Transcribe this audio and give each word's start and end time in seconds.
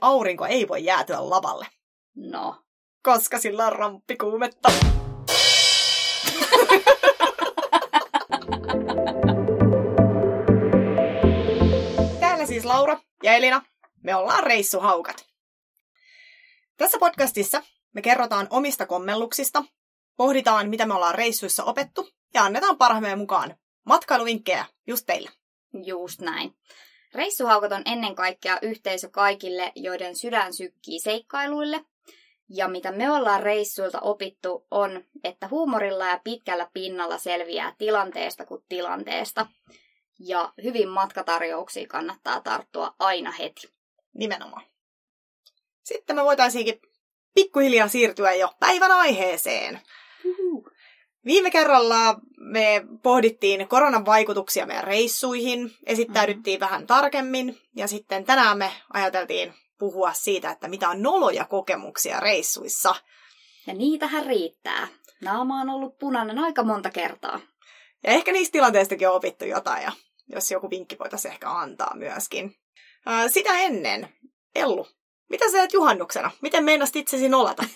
Aurinko 0.00 0.46
ei 0.46 0.68
voi 0.68 0.84
jäätyä 0.84 1.30
lavalle? 1.30 1.66
No. 2.16 2.62
Koska 3.02 3.38
sillä 3.38 3.66
on 3.66 3.72
ramppikuumetta. 3.72 4.72
Täällä 12.20 12.46
siis 12.46 12.64
Laura 12.64 12.98
ja 13.22 13.34
Elina. 13.34 13.62
Me 14.02 14.14
ollaan 14.14 14.44
reissuhaukat. 14.44 15.26
Tässä 16.76 16.98
podcastissa 16.98 17.62
me 17.94 18.02
kerrotaan 18.02 18.46
omista 18.50 18.86
kommelluksista, 18.86 19.64
pohditaan 20.16 20.68
mitä 20.68 20.86
me 20.86 20.94
ollaan 20.94 21.14
reissuissa 21.14 21.64
opettu 21.64 22.08
ja 22.34 22.44
annetaan 22.44 22.78
parhaamme 22.78 23.16
mukaan 23.16 23.56
matkailuvinkkejä 23.86 24.66
just 24.86 25.06
teille. 25.06 25.30
Just 25.84 26.20
näin. 26.20 26.54
Reissuhaukot 27.14 27.72
on 27.72 27.82
ennen 27.84 28.14
kaikkea 28.14 28.58
yhteisö 28.62 29.08
kaikille, 29.08 29.72
joiden 29.76 30.16
sydän 30.16 30.54
sykkii 30.54 31.00
seikkailuille. 31.00 31.84
Ja 32.48 32.68
mitä 32.68 32.92
me 32.92 33.10
ollaan 33.10 33.42
reissuilta 33.42 34.00
opittu 34.00 34.66
on, 34.70 35.04
että 35.24 35.48
huumorilla 35.48 36.06
ja 36.06 36.20
pitkällä 36.24 36.68
pinnalla 36.72 37.18
selviää 37.18 37.74
tilanteesta 37.78 38.46
kuin 38.46 38.64
tilanteesta. 38.68 39.46
Ja 40.18 40.52
hyvin 40.62 40.88
matkatarjouksiin 40.88 41.88
kannattaa 41.88 42.40
tarttua 42.40 42.94
aina 42.98 43.30
heti. 43.30 43.72
Nimenomaan. 44.14 44.62
Sitten 45.82 46.16
me 46.16 46.24
voitaisiinkin 46.24 46.80
pikkuhiljaa 47.34 47.88
siirtyä 47.88 48.34
jo 48.34 48.52
päivän 48.60 48.92
aiheeseen. 48.92 49.80
Viime 51.24 51.50
kerralla 51.50 52.20
me 52.36 52.84
pohdittiin 53.02 53.68
koronan 53.68 54.06
vaikutuksia 54.06 54.66
meidän 54.66 54.84
reissuihin, 54.84 55.72
esittäydyttiin 55.86 56.60
vähän 56.60 56.86
tarkemmin 56.86 57.58
ja 57.76 57.88
sitten 57.88 58.24
tänään 58.24 58.58
me 58.58 58.72
ajateltiin 58.92 59.54
puhua 59.78 60.12
siitä, 60.12 60.50
että 60.50 60.68
mitä 60.68 60.88
on 60.88 61.02
noloja 61.02 61.44
kokemuksia 61.44 62.20
reissuissa. 62.20 62.94
Ja 63.66 63.74
niitähän 63.74 64.26
riittää. 64.26 64.88
Naama 65.20 65.60
on 65.60 65.70
ollut 65.70 65.98
punainen 65.98 66.38
aika 66.38 66.62
monta 66.62 66.90
kertaa. 66.90 67.40
Ja 68.04 68.10
ehkä 68.10 68.32
niistä 68.32 68.52
tilanteistakin 68.52 69.08
on 69.08 69.14
opittu 69.14 69.44
jotain 69.44 69.82
ja 69.82 69.92
jos 70.28 70.50
joku 70.50 70.70
vinkki 70.70 70.98
voitaisiin 70.98 71.32
ehkä 71.32 71.50
antaa 71.50 71.96
myöskin. 71.96 72.56
Sitä 73.28 73.58
ennen, 73.58 74.08
Ellu, 74.54 74.86
mitä 75.30 75.50
sä 75.50 75.58
teet 75.58 75.72
juhannuksena? 75.72 76.30
Miten 76.40 76.64
meinasit 76.64 76.96
itsesi 76.96 77.28
nolata? 77.28 77.62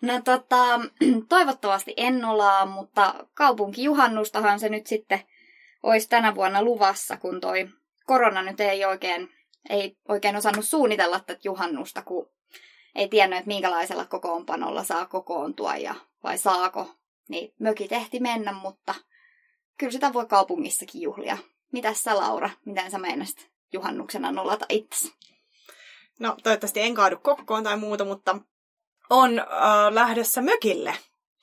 No 0.00 0.20
tota, 0.24 0.80
toivottavasti 1.28 1.94
en 1.96 2.24
olaa, 2.24 2.66
mutta 2.66 3.26
kaupunkijuhannustahan 3.34 4.60
se 4.60 4.68
nyt 4.68 4.86
sitten 4.86 5.20
olisi 5.82 6.08
tänä 6.08 6.34
vuonna 6.34 6.62
luvassa, 6.62 7.16
kun 7.16 7.40
toi 7.40 7.68
korona 8.06 8.42
nyt 8.42 8.60
ei 8.60 8.84
oikein, 8.84 9.32
ei 9.70 9.96
oikein 10.08 10.36
osannut 10.36 10.64
suunnitella 10.64 11.20
tätä 11.20 11.40
juhannusta, 11.44 12.02
kun 12.02 12.30
ei 12.94 13.08
tiennyt, 13.08 13.38
että 13.38 13.48
minkälaisella 13.48 14.04
kokoonpanolla 14.04 14.84
saa 14.84 15.06
kokoontua 15.06 15.76
ja 15.76 15.94
vai 16.22 16.38
saako. 16.38 16.90
Niin 17.28 17.54
möki 17.58 17.88
tehti 17.88 18.20
mennä, 18.20 18.52
mutta 18.52 18.94
kyllä 19.78 19.92
sitä 19.92 20.12
voi 20.12 20.26
kaupungissakin 20.26 21.02
juhlia. 21.02 21.38
Mitäs 21.72 22.02
sä 22.02 22.16
Laura, 22.16 22.50
miten 22.64 22.90
sä 22.90 22.98
meinasit 22.98 23.50
juhannuksena 23.72 24.32
nolata 24.32 24.66
itsesi? 24.68 25.12
No, 26.20 26.36
toivottavasti 26.42 26.80
en 26.80 26.94
kaadu 26.94 27.16
kokkoon 27.16 27.64
tai 27.64 27.76
muuta, 27.76 28.04
mutta 28.04 28.38
on 29.10 29.38
äh, 29.38 29.46
lähdössä 29.90 30.42
mökille. 30.42 30.94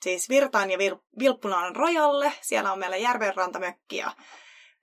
Siis 0.02 0.28
Virtaan 0.28 0.70
ja 0.70 0.78
Vir- 0.78 1.02
Vilppulaan 1.18 1.76
rajalle. 1.76 2.32
Siellä 2.40 2.72
on 2.72 2.78
meillä 2.78 2.96
järvenrantamökki 2.96 3.96
ja 3.96 4.12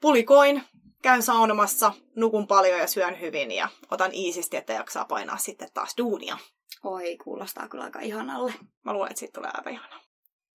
pulikoin. 0.01 0.63
Käyn 1.01 1.23
saunomassa, 1.23 1.94
nukun 2.16 2.47
paljon 2.47 2.79
ja 2.79 2.88
syön 2.88 3.19
hyvin 3.19 3.51
ja 3.51 3.67
otan 3.91 4.13
iisisti, 4.13 4.57
että 4.57 4.73
jaksaa 4.73 5.05
painaa 5.05 5.38
sitten 5.38 5.69
taas 5.73 5.94
duunia. 5.97 6.38
Oi, 6.84 7.17
kuulostaa 7.23 7.67
kyllä 7.67 7.84
aika 7.84 8.00
ihanalle. 8.00 8.53
Mä 8.84 8.94
luulen, 8.94 9.11
että 9.11 9.19
siitä 9.19 9.34
tulee 9.34 9.51
aivan 9.53 9.73
ihana. 9.73 10.00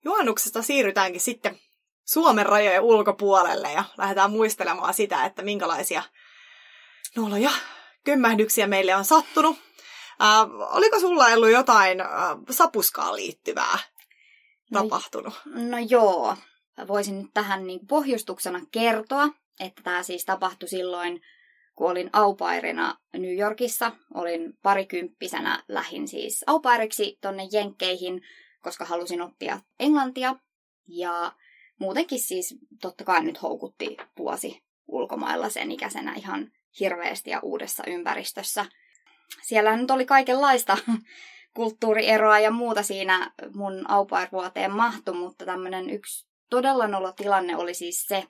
Juhannuksesta 0.05 0.63
siirrytäänkin 0.63 1.21
sitten 1.21 1.59
Suomen 2.05 2.47
rajojen 2.47 2.83
ulkopuolelle 2.83 3.73
ja 3.73 3.85
lähdetään 3.99 4.31
muistelemaan 4.31 4.95
sitä, 4.95 5.25
että 5.25 5.43
minkälaisia 5.43 6.03
noloja 7.17 7.51
kömmähdyksiä 8.05 8.67
meille 8.67 8.95
on 8.95 9.05
sattunut. 9.05 9.57
Äh, 10.23 10.77
oliko 10.77 11.01
sulla 11.01 11.27
ollut 11.27 11.51
jotain 11.51 12.01
äh, 12.01 12.09
sapuskaan 12.51 13.17
liittyvää 13.17 13.79
No- 14.71 14.83
tapahtunut? 14.83 15.35
No 15.45 15.79
joo, 15.89 16.37
Mä 16.81 16.89
voisin 16.89 17.19
nyt 17.23 17.31
tähän 17.35 17.67
niin 17.67 17.87
pohjustuksena 17.87 18.61
kertoa, 18.71 19.29
että 19.61 19.83
tämä 19.83 20.03
siis 20.03 20.25
tapahtui 20.25 20.69
silloin, 20.69 21.21
kun 21.75 21.91
olin 21.91 22.11
aupairina 22.13 22.99
New 23.13 23.39
Yorkissa. 23.39 23.93
Olin 24.15 24.59
parikymppisenä, 24.63 25.63
lähin 25.69 26.09
siis 26.09 26.45
aupairiksi 26.47 27.19
tonne 27.21 27.49
Jenkkeihin, 27.53 28.23
koska 28.61 28.85
halusin 28.85 29.23
oppia 29.23 29.61
englantia. 29.81 30.37
Ja 30.89 31.33
muutenkin 31.79 32.21
siis 32.21 32.55
totta 32.81 33.05
kai 33.05 33.25
nyt 33.25 33.43
houkutti 33.43 33.97
vuosi 34.19 34.63
ulkomailla 34.89 35.49
sen 35.49 35.73
ikäisenä 35.73 36.15
ihan 36.15 36.53
hirveästi 36.81 37.31
ja 37.31 37.41
uudessa 37.43 37.83
ympäristössä. 37.87 38.67
Siellä 39.43 39.77
nyt 39.77 39.91
oli 39.91 40.07
kaikenlaista 40.07 40.79
kulttuurieroa 41.57 42.39
ja 42.39 42.51
muuta 42.51 42.83
siinä 42.83 43.31
mun 43.55 43.91
au 43.91 44.07
vuoteen 44.33 44.73
mahtu, 44.73 45.15
mutta 45.15 45.45
tämmöinen 45.45 45.91
yksi 45.91 46.27
todella 46.51 46.87
nolo 46.87 47.13
tilanne 47.13 47.57
oli 47.57 47.75
siis 47.75 48.07
se, 48.07 48.25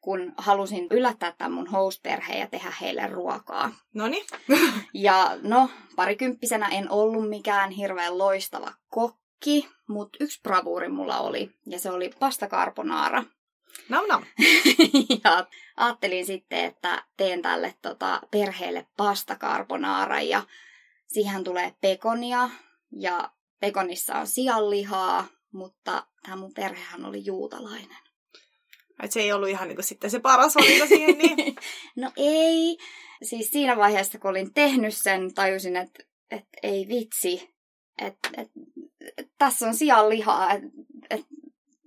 kun 0.00 0.32
halusin 0.36 0.86
yllättää 0.90 1.32
tämän 1.38 1.52
mun 1.52 1.66
host-perheen 1.66 2.40
ja 2.40 2.46
tehdä 2.46 2.72
heille 2.80 3.06
ruokaa. 3.06 3.72
Noniin. 3.94 4.26
Ja 4.94 5.38
no, 5.42 5.70
parikymppisenä 5.96 6.68
en 6.68 6.90
ollut 6.90 7.28
mikään 7.28 7.70
hirveän 7.70 8.18
loistava 8.18 8.72
kokki, 8.88 9.68
mutta 9.88 10.18
yksi 10.20 10.40
bravuuri 10.42 10.88
mulla 10.88 11.18
oli, 11.18 11.50
ja 11.66 11.78
se 11.78 11.90
oli 11.90 12.10
pasta 12.18 12.46
carbonara. 12.46 13.24
Nam 13.88 14.04
nam. 14.08 14.24
ja 15.24 15.46
ajattelin 15.76 16.26
sitten, 16.26 16.64
että 16.64 17.04
teen 17.16 17.42
tälle 17.42 17.74
tota, 17.82 18.20
perheelle 18.30 18.86
pasta 18.96 19.36
carbonara 19.36 20.20
ja 20.20 20.42
siihen 21.06 21.44
tulee 21.44 21.74
pekonia 21.80 22.50
ja 23.00 23.30
pekonissa 23.60 24.14
on 24.14 24.26
sianlihaa, 24.26 25.26
mutta 25.52 26.06
tämä 26.22 26.36
mun 26.36 26.54
perhehän 26.54 27.04
oli 27.04 27.24
juutalainen. 27.24 28.04
Et 29.02 29.12
se 29.12 29.20
ei 29.20 29.32
ollut 29.32 29.48
ihan 29.48 29.68
niin 29.68 29.82
sitten 29.82 30.10
se 30.10 30.18
paras 30.18 30.54
valinta 30.54 30.86
siihen, 30.86 31.18
niin 31.18 31.56
No 31.96 32.12
ei. 32.16 32.78
Siis 33.22 33.50
siinä 33.50 33.76
vaiheessa, 33.76 34.18
kun 34.18 34.30
olin 34.30 34.54
tehnyt 34.54 34.96
sen, 34.96 35.34
tajusin, 35.34 35.76
että, 35.76 36.04
että 36.30 36.58
ei 36.62 36.88
vitsi, 36.88 37.54
että, 37.98 38.28
että, 38.36 38.60
että 39.16 39.32
tässä 39.38 39.66
on 39.66 39.74
sianlihaa, 39.74 40.52
että, 40.52 40.68
että 41.10 41.26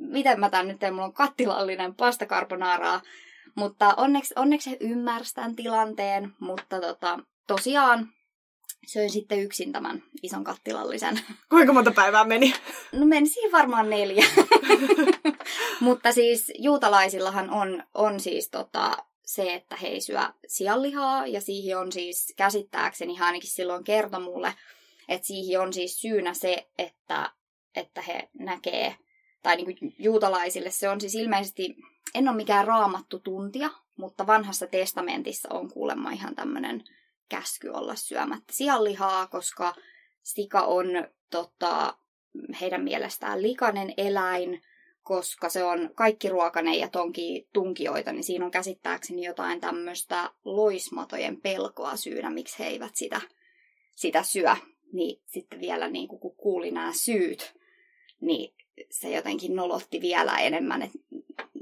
miten 0.08 0.40
mä 0.40 0.50
tän 0.50 0.68
nyt 0.68 0.80
teen, 0.80 0.94
mulla 0.94 1.06
on 1.06 1.14
kattilallinen 1.14 1.96
pasta 1.96 2.26
carbonaraa. 2.26 3.02
Mutta 3.56 3.94
onneksi, 3.98 4.34
onneksi 4.38 4.70
he 4.70 4.78
ymmärsivät 4.80 5.36
tämän 5.36 5.56
tilanteen, 5.56 6.34
mutta 6.40 6.82
tota, 6.82 7.20
tosiaan 7.48 8.10
söin 8.88 9.10
sitten 9.10 9.40
yksin 9.40 9.72
tämän 9.72 10.04
ison 10.24 10.44
kattilallisen. 10.44 11.20
kuinka 11.50 11.74
monta 11.74 11.92
päivää 11.92 12.24
meni? 12.24 12.54
No 12.92 13.06
meni 13.06 13.28
siihen 13.28 13.52
varmaan 13.52 13.90
neljä. 13.90 14.26
Mutta 15.80 16.12
siis 16.12 16.52
juutalaisillahan 16.58 17.50
on, 17.50 17.84
on 17.94 18.20
siis 18.20 18.50
tota, 18.50 18.98
se, 19.26 19.54
että 19.54 19.76
he 19.76 19.88
ei 19.88 20.02
syö 20.02 20.22
sianlihaa 20.48 21.28
ja 21.28 21.42
siihen 21.42 21.78
on 21.78 21.92
siis 21.92 22.34
käsittääkseni, 22.38 23.16
hän 23.16 23.28
ainakin 23.28 23.50
silloin 23.50 23.84
kertoi 23.84 24.22
mulle, 24.22 24.54
että 25.10 25.28
siihen 25.28 25.62
on 25.62 25.74
siis 25.74 26.02
syynä 26.02 26.34
se, 26.34 26.68
että, 26.78 27.32
että 27.76 28.02
he 28.02 28.30
näkee, 28.40 28.96
tai 29.48 29.56
niin 29.56 29.78
kuin 29.80 29.96
juutalaisille 30.00 30.72
se 30.72 30.90
on 30.90 31.02
siis 31.02 31.16
ilmeisesti, 31.16 31.76
en 32.16 32.28
ole 32.28 32.38
mikään 32.38 32.68
raamattu 32.68 33.20
tuntia, 33.20 33.70
mutta 33.98 34.28
vanhassa 34.28 34.68
testamentissa 34.68 35.50
on 35.52 35.72
kuulemma 35.72 36.12
ihan 36.12 36.36
tämmöinen 36.36 36.84
käsky 37.30 37.70
olla 37.70 37.96
syömättä 37.96 38.54
sianlihaa, 38.54 39.28
koska 39.28 39.76
sika 40.24 40.62
on 40.62 40.88
tota, 41.32 41.98
heidän 42.62 42.84
mielestään 42.84 43.42
likainen 43.42 43.94
eläin, 43.98 44.62
koska 45.04 45.50
se 45.50 45.64
on 45.64 45.90
kaikki 45.96 46.30
ruokainen 46.30 46.80
ja 46.80 46.88
tonki 46.88 47.48
tunkijoita, 47.54 48.12
niin 48.12 48.24
siinä 48.24 48.46
on 48.46 48.52
käsittääkseni 48.52 49.26
jotain 49.26 49.62
tämmöistä 49.62 50.32
loismatojen 50.46 51.42
pelkoa 51.42 51.96
syynä, 51.96 52.30
miksi 52.30 52.60
he 52.60 52.68
eivät 52.68 52.96
sitä, 52.96 53.22
sitä 53.96 54.24
syö. 54.24 54.56
Niin 54.94 55.22
sitten 55.26 55.60
vielä 55.60 55.88
niin 55.88 56.08
kun 56.08 56.36
kuuli 56.36 56.72
nämä 56.72 56.92
syyt, 56.94 57.54
niin 58.22 58.54
se 58.92 59.10
jotenkin 59.10 59.56
nolotti 59.56 60.02
vielä 60.02 60.38
enemmän, 60.38 60.82
että 60.82 60.98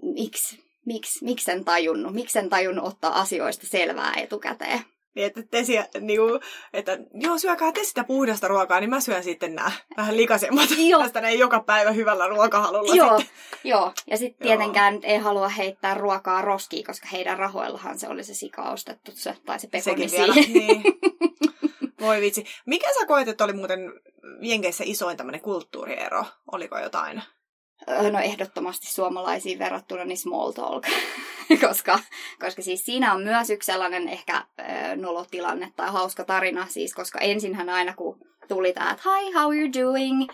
miksi, 0.01 0.63
miksi, 0.85 1.25
miksi 1.25 1.51
en 1.51 1.65
tajunnut, 1.65 2.13
miksi 2.13 2.39
en 2.39 2.50
tajunnut 2.50 2.85
ottaa 2.85 3.19
asioista 3.19 3.67
selvää 3.67 4.13
etukäteen. 4.17 4.79
Niin, 5.15 5.27
että, 5.27 5.44
te 5.51 5.63
siellä, 5.63 5.88
niin 6.00 6.19
että 6.73 6.97
joo, 7.13 7.38
syökää 7.38 7.71
te 7.71 7.83
sitä 7.83 8.03
puhdasta 8.03 8.47
ruokaa, 8.47 8.79
niin 8.79 8.89
mä 8.89 9.00
syön 9.00 9.23
sitten 9.23 9.56
nämä 9.56 9.71
vähän 9.97 10.17
likaisemmat. 10.17 10.69
Joo. 10.89 11.01
Tästä 11.01 11.21
ne 11.21 11.29
ei 11.29 11.39
joka 11.39 11.59
päivä 11.59 11.91
hyvällä 11.91 12.27
ruokahalulla 12.27 12.95
Joo, 12.95 13.18
sitten. 13.18 13.35
joo. 13.63 13.91
Ja 14.07 14.18
sitten 14.18 14.47
tietenkään 14.47 14.94
nyt 14.94 15.06
ei 15.06 15.18
halua 15.18 15.50
heittää 15.50 15.94
ruokaa 15.94 16.41
roskiin, 16.41 16.85
koska 16.85 17.07
heidän 17.07 17.39
rahoillahan 17.39 18.00
se 18.00 18.07
oli 18.07 18.23
se 18.23 18.33
sika 18.33 18.69
ostettu 18.69 19.11
se, 19.13 19.35
tai 19.45 19.59
se 19.59 19.68
pekoni 19.68 20.09
Sekin 20.09 20.11
vielä. 20.11 20.33
siihen. 20.33 20.53
Niin. 20.53 20.83
Voi 22.06 22.22
vitsi. 22.22 22.46
Mikä 22.66 22.88
sä 23.00 23.06
koet, 23.06 23.28
että 23.28 23.44
oli 23.44 23.54
muuten 23.54 23.80
Jenkeissä 24.42 24.84
isoin 24.88 25.18
tämmöinen 25.18 25.42
kulttuuriero? 25.42 26.25
Oliko 26.52 26.80
jotain? 26.80 27.22
No 28.12 28.19
ehdottomasti 28.19 28.88
suomalaisiin 28.88 29.60
verrattuna 29.60 30.06
niin 30.06 30.18
small 30.18 30.52
talk, 30.52 30.84
koska, 31.68 32.00
koska 32.40 32.62
siis 32.62 32.86
siinä 32.86 33.13
on 33.13 33.24
myös 33.24 33.50
yksi 33.50 33.66
sellainen 33.66 34.10
ehkä 34.10 34.36
äh, 34.36 34.46
nolotilanne 34.96 35.74
tai 35.75 35.92
hauska 35.92 36.24
tarina, 36.24 36.68
siis 36.69 36.94
koska 36.94 37.19
ensinhän 37.19 37.69
aina 37.69 37.94
kun 37.94 38.19
tuli 38.48 38.74
tämä, 38.74 38.92
että 38.92 39.04
hi, 39.10 39.31
how 39.31 39.52
are 39.52 39.60
you 39.60 39.69
doing? 39.74 40.30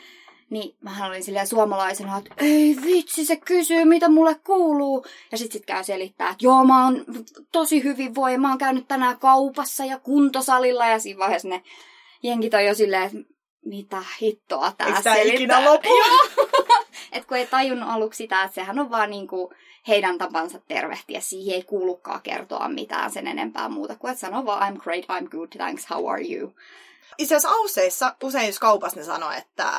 Niin 0.51 0.75
mähän 0.81 1.09
olin 1.09 1.23
silleen 1.23 1.47
suomalaisena, 1.47 2.17
että 2.17 2.33
ei 2.37 2.75
vitsi, 2.85 3.25
se 3.25 3.35
kysyy, 3.35 3.85
mitä 3.85 4.09
mulle 4.09 4.35
kuuluu. 4.35 5.05
Ja 5.31 5.37
sit 5.37 5.51
sit 5.51 5.65
käy 5.65 5.83
selittää, 5.83 6.29
että 6.29 6.45
joo, 6.45 6.63
mä 6.65 6.83
oon 6.85 7.05
tosi 7.51 7.83
hyvin 7.83 8.15
voi, 8.15 8.37
mä 8.37 8.49
oon 8.49 8.57
käynyt 8.57 8.87
tänään 8.87 9.19
kaupassa 9.19 9.85
ja 9.85 9.99
kuntosalilla. 9.99 10.85
Ja 10.85 10.99
siinä 10.99 11.19
vaiheessa 11.19 11.47
ne 11.47 11.63
jenkit 12.23 12.53
on 12.53 12.65
jo 12.65 12.75
silleen, 12.75 13.03
että 13.03 13.17
mitä 13.65 14.03
hittoa 14.21 14.71
tää 14.77 14.87
Eikö 14.87 15.01
tää 15.01 15.15
selittää. 15.15 15.35
ikinä 15.35 15.65
lopu? 15.65 15.89
Joo. 15.97 16.47
Et 17.11 17.25
kun 17.25 17.37
ei 17.37 17.47
tajunnut 17.47 17.89
aluksi 17.89 18.17
sitä, 18.17 18.43
että 18.43 18.55
sehän 18.55 18.79
on 18.79 18.91
vaan 18.91 19.09
niinku 19.09 19.53
heidän 19.87 20.17
tapansa 20.17 20.59
tervehtiä. 20.67 21.21
Siihen 21.21 21.55
ei 21.55 21.63
kuulukaan 21.63 22.21
kertoa 22.21 22.69
mitään 22.69 23.11
sen 23.11 23.27
enempää 23.27 23.69
muuta 23.69 23.95
kuin, 23.95 24.11
että 24.11 24.21
sanoo 24.21 24.45
vaan 24.45 24.73
I'm 24.75 24.79
great, 24.83 25.05
I'm 25.05 25.29
good, 25.29 25.49
thanks, 25.57 25.89
how 25.89 26.09
are 26.09 26.23
you? 26.23 26.53
Itse 27.17 27.35
asiassa 27.35 27.57
Ausseissa 27.57 28.15
usein 28.23 28.47
jos 28.47 28.59
kaupassa 28.59 28.99
ne 28.99 29.05
sanoo, 29.05 29.31
että 29.31 29.71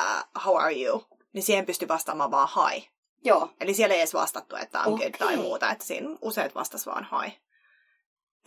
how 0.45 0.57
are 0.57 0.81
you, 0.81 1.05
niin 1.33 1.43
siihen 1.43 1.65
pystyy 1.65 1.87
vastaamaan 1.87 2.31
vaan 2.31 2.49
hi. 2.71 2.89
Joo, 3.25 3.49
Eli 3.59 3.73
siellä 3.73 3.93
ei 3.93 3.99
edes 3.99 4.13
vastattu, 4.13 4.55
että 4.55 4.83
I'm 4.83 4.97
good 4.97 5.11
tai 5.19 5.37
muuta, 5.37 5.71
että 5.71 5.85
siinä 5.85 6.09
useat 6.21 6.55
vastas 6.55 6.85
vaan 6.85 7.07
hi. 7.11 7.39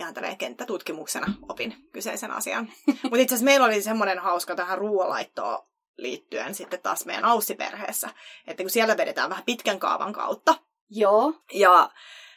Ihan 0.00 0.14
tälleen 0.14 0.36
kenttätutkimuksena 0.36 1.26
opin 1.48 1.88
kyseisen 1.92 2.30
asian. 2.30 2.72
Mutta 3.02 3.16
itse 3.16 3.34
asiassa 3.34 3.44
meillä 3.44 3.66
oli 3.66 3.82
semmoinen 3.82 4.18
hauska 4.18 4.54
tähän 4.54 4.78
ruoanlaittoon 4.78 5.66
liittyen 5.96 6.54
sitten 6.54 6.82
taas 6.82 7.06
meidän 7.06 7.24
Aussi-perheessä, 7.24 8.10
että 8.46 8.62
kun 8.62 8.70
siellä 8.70 8.96
vedetään 8.96 9.30
vähän 9.30 9.44
pitkän 9.44 9.78
kaavan 9.78 10.12
kautta, 10.12 10.54
joo, 10.90 11.32
ja 11.52 11.90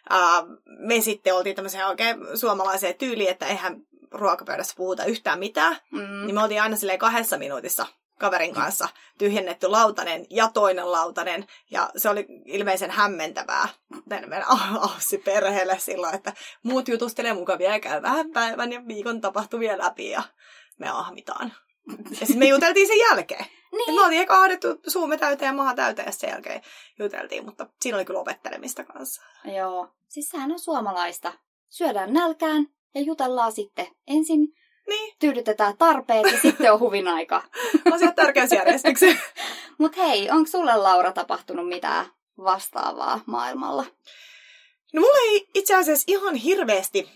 ää, 0.09 0.43
me 0.65 1.01
sitten 1.01 1.35
oltiin 1.35 1.55
tämmöiseen 1.55 1.87
oikein 1.87 2.17
suomalaiseen 2.37 2.95
tyyliin, 2.95 3.29
että 3.29 3.47
eihän 3.47 3.81
ruokapöydässä 4.11 4.73
puhuta 4.77 5.05
yhtään 5.05 5.39
mitään, 5.39 5.77
mm, 5.91 6.25
niin 6.25 6.35
me 6.35 6.43
oltiin 6.43 6.61
aina 6.61 6.75
silleen 6.75 6.99
kahdessa 6.99 7.37
minuutissa 7.37 7.85
kaverin 8.19 8.53
kanssa 8.53 8.89
tyhjennetty 9.17 9.67
lautanen 9.67 10.25
ja 10.29 10.49
toinen 10.53 10.91
lautanen. 10.91 11.47
Ja 11.71 11.89
se 11.97 12.09
oli 12.09 12.25
ilmeisen 12.45 12.91
hämmentävää 12.91 13.69
meidän 14.05 14.45
Aussi-perheelle 14.81 15.79
silloin, 15.79 16.15
että 16.15 16.33
muut 16.63 16.87
jutustelee 16.87 17.33
mukavia 17.33 17.73
ja 17.73 17.79
käy 17.79 18.01
vähän 18.01 18.31
päivän 18.31 18.71
ja 18.71 18.87
viikon 18.87 19.21
tapahtumia 19.21 19.77
läpi 19.77 20.09
ja 20.09 20.23
me 20.77 20.89
ahmitaan. 20.89 21.53
Ja 22.09 22.25
sitten 22.25 22.39
me 22.39 22.47
juteltiin 22.55 22.87
sen 22.87 22.99
jälkeen. 22.99 23.45
Niin. 23.71 23.95
Me 23.95 24.01
oltiin 24.01 24.21
eka 24.21 24.41
ahdettu 24.41 24.67
suumme 24.87 25.17
täyteen 25.17 25.49
ja 25.49 25.53
maha 25.53 25.75
täyteen 25.75 26.05
ja 26.05 26.11
sen 26.11 26.29
jälkeen 26.29 26.61
juteltiin, 26.99 27.45
mutta 27.45 27.67
siinä 27.81 27.97
oli 27.97 28.05
kyllä 28.05 28.19
opettelemista 28.19 28.83
kanssa. 28.83 29.21
Joo, 29.55 29.87
siis 30.07 30.29
sehän 30.29 30.51
on 30.51 30.59
suomalaista. 30.59 31.33
Syödään 31.69 32.13
nälkään 32.13 32.67
ja 32.95 33.01
jutellaan 33.01 33.51
sitten. 33.51 33.87
Ensin 34.07 34.39
Niin, 34.87 35.15
tyydytetään 35.19 35.77
tarpeet 35.77 36.31
ja 36.31 36.39
sitten 36.41 36.73
on 36.73 36.79
huvin 36.79 37.07
aika. 37.07 37.43
asiat 37.93 38.15
tärkeysjärjestykseen. 38.15 39.19
Mut 39.77 39.97
hei, 39.97 40.29
onko 40.29 40.49
sulle 40.49 40.77
Laura 40.77 41.11
tapahtunut 41.11 41.67
mitään 41.67 42.05
vastaavaa 42.37 43.21
maailmalla? 43.25 43.85
No 44.93 45.01
mulla 45.01 45.19
ei 45.31 45.49
itse 45.53 45.75
asiassa 45.75 46.05
ihan 46.07 46.35
hirveästi 46.35 47.09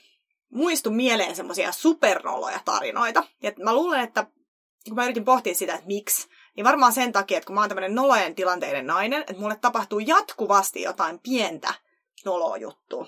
muistu 0.51 0.91
mieleen 0.91 1.35
semmoisia 1.35 1.71
supernoloja 1.71 2.59
tarinoita. 2.65 3.23
Ja 3.43 3.51
mä 3.63 3.73
luulen, 3.73 4.03
että 4.03 4.27
kun 4.87 4.95
mä 4.95 5.03
yritin 5.03 5.25
pohtia 5.25 5.55
sitä, 5.55 5.73
että 5.73 5.87
miksi, 5.87 6.27
niin 6.55 6.63
varmaan 6.63 6.93
sen 6.93 7.11
takia, 7.11 7.37
että 7.37 7.47
kun 7.47 7.53
mä 7.53 7.59
oon 7.59 7.69
tämmöinen 7.69 7.95
nolojen 7.95 8.35
tilanteiden 8.35 8.87
nainen, 8.87 9.21
että 9.21 9.41
mulle 9.41 9.55
tapahtuu 9.55 9.99
jatkuvasti 9.99 10.81
jotain 10.81 11.19
pientä 11.19 11.73
noloa 12.25 12.57
juttua. 12.57 13.07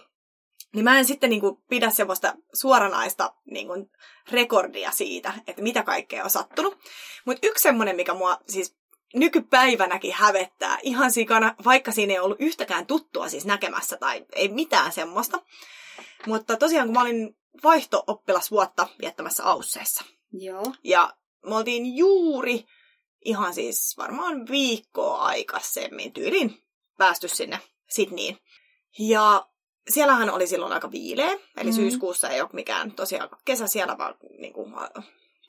Niin 0.76 0.84
mä 0.84 1.00
en 1.00 1.06
sitten 1.06 1.30
niin 1.30 1.42
kuin 1.42 1.58
pidä 1.70 1.90
semmoista 1.90 2.34
suoranaista 2.54 3.34
niin 3.46 3.68
kuin 3.68 3.92
rekordia 4.32 4.92
siitä, 4.92 5.34
että 5.48 5.62
mitä 5.62 5.84
kaikkea 5.84 6.24
on 6.24 6.30
sattunut. 6.30 6.78
Mutta 7.26 7.48
yksi 7.48 7.64
semmoinen, 7.64 7.96
mikä 7.96 8.14
mua 8.14 8.38
siis 8.48 8.76
nykypäivänäkin 9.14 10.14
hävettää 10.14 10.78
ihan 10.84 11.12
sikana, 11.12 11.56
vaikka 11.66 11.92
siinä 11.92 12.14
ei 12.14 12.20
ollut 12.20 12.42
yhtäkään 12.42 12.86
tuttua 12.86 13.30
siis 13.30 13.46
näkemässä 13.46 13.98
tai 13.98 14.26
ei 14.34 14.48
mitään 14.48 14.92
semmoista. 14.92 15.42
Mutta 16.28 16.58
tosiaan 16.58 16.88
kun 16.88 16.94
mä 16.94 17.02
olin 17.02 17.38
vaihto-oppilasvuotta 17.64 18.88
viettämässä 19.02 19.44
Ausseessa. 19.44 20.06
Joo. 20.32 20.74
Ja 20.84 21.14
me 21.46 21.56
oltiin 21.56 21.98
juuri 21.98 22.66
ihan 23.26 23.54
siis 23.54 23.98
varmaan 23.98 24.48
viikkoa 24.48 25.18
aikaisemmin 25.18 26.14
tyylin 26.14 26.64
päästy 26.98 27.28
sinne 27.28 27.60
Sydneyin. 27.90 28.38
Ja 29.00 29.48
siellähän 29.90 30.30
oli 30.30 30.48
silloin 30.48 30.74
aika 30.74 30.92
viileä, 30.92 31.32
eli 31.32 31.70
Mhm. 31.70 31.76
syyskuussa 31.76 32.30
ei 32.30 32.42
ole 32.42 32.50
mikään 32.54 32.92
tosiaan 32.92 33.30
kesä 33.46 33.68
siellä, 33.68 33.98
vaan 33.98 34.16
niin 34.40 34.54
kuin, 34.54 34.74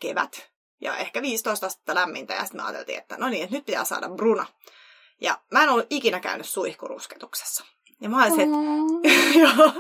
kevät. 0.00 0.50
Ja 0.81 0.97
ehkä 0.97 1.23
15 1.23 1.67
astetta 1.67 1.94
lämmintä, 1.94 2.35
ja 2.35 2.41
sitten 2.44 2.61
me 2.61 2.67
ajateltiin, 2.67 2.99
että 2.99 3.17
no 3.17 3.29
niin, 3.29 3.44
että 3.44 3.56
nyt 3.56 3.67
pitää 3.67 3.85
saada 3.85 4.09
Bruna. 4.09 4.47
Ja 5.21 5.38
mä 5.53 5.62
en 5.62 5.69
ollut 5.69 5.87
ikinä 5.91 6.21
käynyt 6.21 6.47
suihkurusketuksessa. 6.49 7.65
Ja 8.00 8.09
mä 8.09 8.23
olisin, 8.25 8.41
että 8.41 8.56
Mm. 8.56 9.43
Joo. 9.43 9.73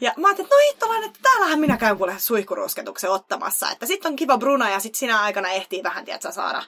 Ja 0.00 0.12
mä 0.16 0.28
ajattelin, 0.28 0.46
että 0.46 0.54
no 0.56 0.60
hittolainen, 0.70 1.06
että 1.06 1.18
täällähän 1.22 1.58
minä 1.60 1.76
käyn 1.76 1.96
kuule 1.96 2.14
suihkurusketuksen 2.18 3.10
ottamassa. 3.10 3.70
Että 3.70 3.86
sitten 3.86 4.10
on 4.10 4.16
kiva 4.16 4.38
bruna 4.38 4.70
ja 4.70 4.80
sitten 4.80 4.98
sinä 4.98 5.20
aikana 5.20 5.48
ehtii 5.48 5.82
vähän, 5.82 6.04
tiedätkö, 6.04 6.32
saada 6.32 6.62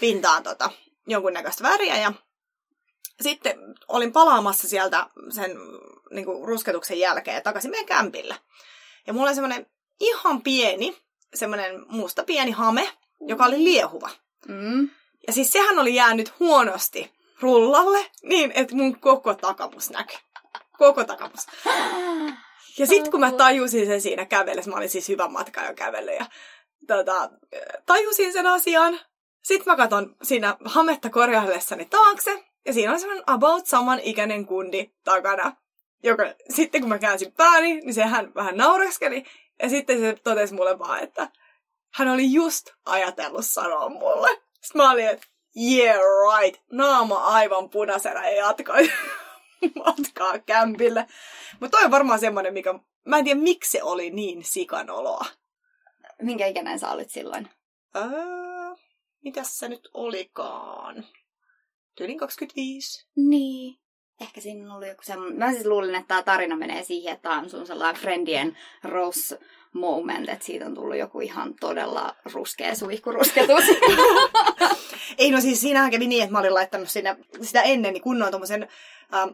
pintaan 0.00 0.42
tota, 0.42 0.70
jonkunnäköistä 1.06 1.62
väriä. 1.62 1.96
Ja 1.98 2.12
sitten 3.22 3.58
olin 3.88 4.12
palaamassa 4.12 4.68
sieltä 4.68 5.06
sen 5.30 5.56
niin 6.10 6.24
kuin, 6.24 6.48
rusketuksen 6.48 6.98
jälkeen 6.98 7.42
takaisin 7.42 7.70
meidän 7.70 7.86
kämpille. 7.86 8.36
Ja 9.06 9.12
mulla 9.12 9.26
oli 9.26 9.34
semmoinen 9.34 9.66
ihan 10.00 10.42
pieni, 10.42 10.96
semmoinen 11.34 11.84
musta 11.88 12.24
pieni 12.24 12.50
hame, 12.50 12.90
joka 13.20 13.44
oli 13.44 13.64
liehuva. 13.64 14.10
Mm. 14.48 14.90
Ja 15.26 15.32
siis 15.32 15.52
sehän 15.52 15.78
oli 15.78 15.94
jäänyt 15.94 16.40
huonosti 16.40 17.12
rullalle, 17.40 18.06
niin 18.22 18.52
että 18.54 18.74
mun 18.74 19.00
koko 19.00 19.34
takamus 19.34 19.90
näkyi. 19.90 20.18
Koko 20.78 21.04
takamus. 21.04 21.46
Ja 22.78 22.86
sitten 22.86 23.10
kun 23.10 23.20
mä 23.20 23.32
tajusin 23.32 23.86
sen 23.86 24.00
siinä 24.00 24.26
kävellessä, 24.26 24.70
mä 24.70 24.76
olin 24.76 24.88
siis 24.88 25.08
hyvän 25.08 25.32
matkan 25.32 25.66
jo 25.66 25.74
kävellyt 25.74 26.14
ja 26.18 26.26
tota, 26.86 27.30
tajusin 27.86 28.32
sen 28.32 28.46
asian. 28.46 29.00
Sitten 29.42 29.72
mä 29.72 29.76
katon 29.76 30.16
siinä 30.22 30.56
hametta 30.64 31.10
korjaillessani 31.10 31.84
taakse 31.84 32.44
ja 32.66 32.72
siinä 32.72 32.92
on 32.92 33.00
semmoinen 33.00 33.24
about 33.26 33.66
saman 33.66 34.00
ikäinen 34.00 34.46
kundi 34.46 34.90
takana, 35.04 35.56
joka 36.02 36.22
sitten 36.50 36.80
kun 36.80 36.88
mä 36.88 36.98
käänsin 36.98 37.32
pääni, 37.32 37.74
niin 37.74 37.94
sehän 37.94 38.34
vähän 38.34 38.56
naureskeli 38.56 39.24
ja 39.62 39.68
sitten 39.68 40.00
se 40.00 40.16
totesi 40.24 40.54
mulle 40.54 40.78
vaan, 40.78 41.00
että 41.00 41.28
hän 41.94 42.08
oli 42.08 42.32
just 42.32 42.70
ajatellut 42.86 43.46
sanoa 43.46 43.88
mulle. 43.88 44.28
Sitten 44.60 44.82
mä 44.82 44.90
olin, 44.90 45.08
että 45.08 45.26
yeah 45.56 45.96
right, 45.96 46.62
naama 46.72 47.16
aivan 47.16 47.70
punaisena 47.70 48.28
ja 48.28 48.36
jatkoin 48.36 48.92
matkaa 49.84 50.38
kämpille. 50.38 51.06
Mutta 51.60 51.78
toi 51.78 51.84
on 51.84 51.90
varmaan 51.90 52.20
semmoinen, 52.20 52.52
mikä, 52.52 52.74
mä 53.04 53.18
en 53.18 53.24
tiedä 53.24 53.40
miksi 53.40 53.70
se 53.70 53.82
oli 53.82 54.10
niin 54.10 54.44
sikanoloa. 54.44 55.24
Minkä 56.22 56.46
ikäinen 56.46 56.78
sä 56.78 56.90
olit 56.90 57.10
silloin? 57.10 57.50
Öö, 57.96 58.04
mitäs 59.24 59.58
se 59.58 59.68
nyt 59.68 59.88
olikaan? 59.94 61.04
Tyylin 61.94 62.18
25. 62.18 63.06
Niin. 63.16 63.78
Ehkä 64.20 64.40
siinä 64.40 64.74
ollut 64.74 64.88
joku 64.88 65.02
semmoinen... 65.02 65.38
Mä 65.38 65.52
siis 65.52 65.66
luulin, 65.66 65.94
että 65.94 66.08
tämä 66.08 66.22
tarina 66.22 66.56
menee 66.56 66.82
siihen, 66.82 67.12
että 67.12 67.22
tämä 67.22 67.38
on 67.40 67.50
sun 67.50 67.66
sellainen 67.66 68.02
friendien 68.02 68.58
Ross 68.84 69.34
moment, 69.72 70.28
että 70.28 70.44
siitä 70.44 70.66
on 70.66 70.74
tullut 70.74 70.96
joku 70.96 71.20
ihan 71.20 71.54
todella 71.60 72.16
ruskea 72.32 72.74
suihkurusketus. 72.74 73.64
Ei 75.18 75.30
no 75.30 75.40
siis 75.40 75.60
siinähän 75.60 75.90
kävi 75.90 76.06
niin, 76.06 76.22
että 76.22 76.32
mä 76.32 76.38
olin 76.38 76.54
laittanut 76.54 76.88
sinne, 76.88 77.16
sitä 77.42 77.62
ennen 77.62 77.92
niin 77.92 78.02
kunnon 78.02 78.30
tommosen 78.30 78.68
ähm, 79.14 79.30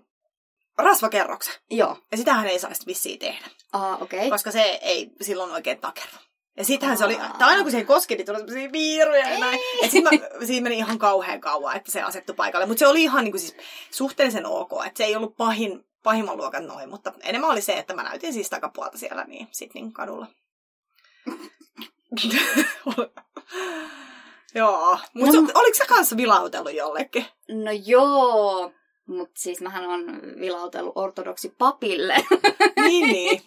rasvakerroksen. 0.79 1.55
Joo. 1.71 1.97
Ja 2.11 2.17
sitähän 2.17 2.47
ei 2.47 2.59
saisi 2.59 2.87
vissiin 2.87 3.19
tehdä, 3.19 3.47
Ah, 3.73 4.03
okei. 4.03 4.19
Okay. 4.19 4.31
koska 4.31 4.51
se 4.51 4.79
ei 4.83 5.11
silloin 5.21 5.53
oikein 5.53 5.79
takerru. 5.79 6.19
Ja 6.59 6.65
sittenhän 6.65 6.99
se 6.99 7.05
oli, 7.05 7.17
tai 7.39 7.49
aina 7.49 7.63
kun 7.63 7.71
siihen 7.71 7.87
koski, 7.87 8.17
niin 8.17 8.27
tuli 8.27 8.39
semmoisia 8.39 8.73
viiruja 8.73 9.31
ja 9.31 9.39
näin. 9.39 9.61
Et 9.83 9.91
sit 9.91 10.05
mä, 10.05 10.11
siinä 10.47 10.63
meni 10.63 10.79
ihan 10.79 10.99
kauhean 10.99 11.41
kauan, 11.41 11.77
että 11.77 11.91
se 11.91 12.03
asettui 12.03 12.35
paikalle. 12.35 12.67
Mutta 12.67 12.79
se 12.79 12.87
oli 12.87 13.03
ihan 13.03 13.25
niin 13.25 13.33
kuin 13.33 13.41
siis 13.41 13.57
suhteellisen 13.91 14.47
ok, 14.47 14.73
että 14.87 14.99
se 14.99 15.05
ei 15.05 15.17
ollut 15.17 15.37
pahin, 15.37 15.85
pahimman 16.03 16.37
luokan 16.37 16.67
noin, 16.67 16.89
mutta 16.89 17.13
enemmän 17.23 17.51
oli 17.51 17.61
se, 17.61 17.73
että 17.73 17.95
mä 17.95 18.03
näytin 18.03 18.33
siis 18.33 18.51
takapuolta 18.51 18.99
siellä 18.99 19.25
niin 19.25 19.49
Sydneyn 19.53 19.93
kadulla. 19.93 20.27
Joo, 24.55 24.99
mutta 25.15 25.41
No, 25.41 25.49
oliko 25.55 25.75
sä 25.75 25.85
kanssa 25.89 26.17
vilautellut 26.17 26.75
jollekin? 26.75 27.27
No 27.49 27.71
joo, 27.87 28.73
mutta 29.07 29.41
siis 29.41 29.61
mähän 29.61 29.85
on 29.85 30.23
vilautellut 30.41 30.93
ortodoksi 30.97 31.55
papille. 31.59 32.15
niin, 32.87 33.13
niin. 33.13 33.43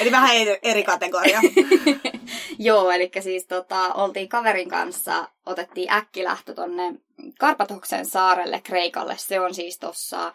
Eli 0.00 0.10
vähän 0.10 0.36
eri 0.62 0.82
kategoria. 0.82 1.40
Joo, 2.68 2.90
eli 2.90 3.10
siis 3.20 3.46
tota, 3.46 3.94
oltiin 3.94 4.28
kaverin 4.28 4.68
kanssa, 4.68 5.28
otettiin 5.46 5.92
äkkilähtö 5.92 6.54
tonne 6.54 6.94
Karpatoksen 7.38 8.06
saarelle 8.06 8.60
Kreikalle. 8.64 9.14
Se 9.18 9.40
on 9.40 9.54
siis 9.54 9.78
tuossa 9.78 10.32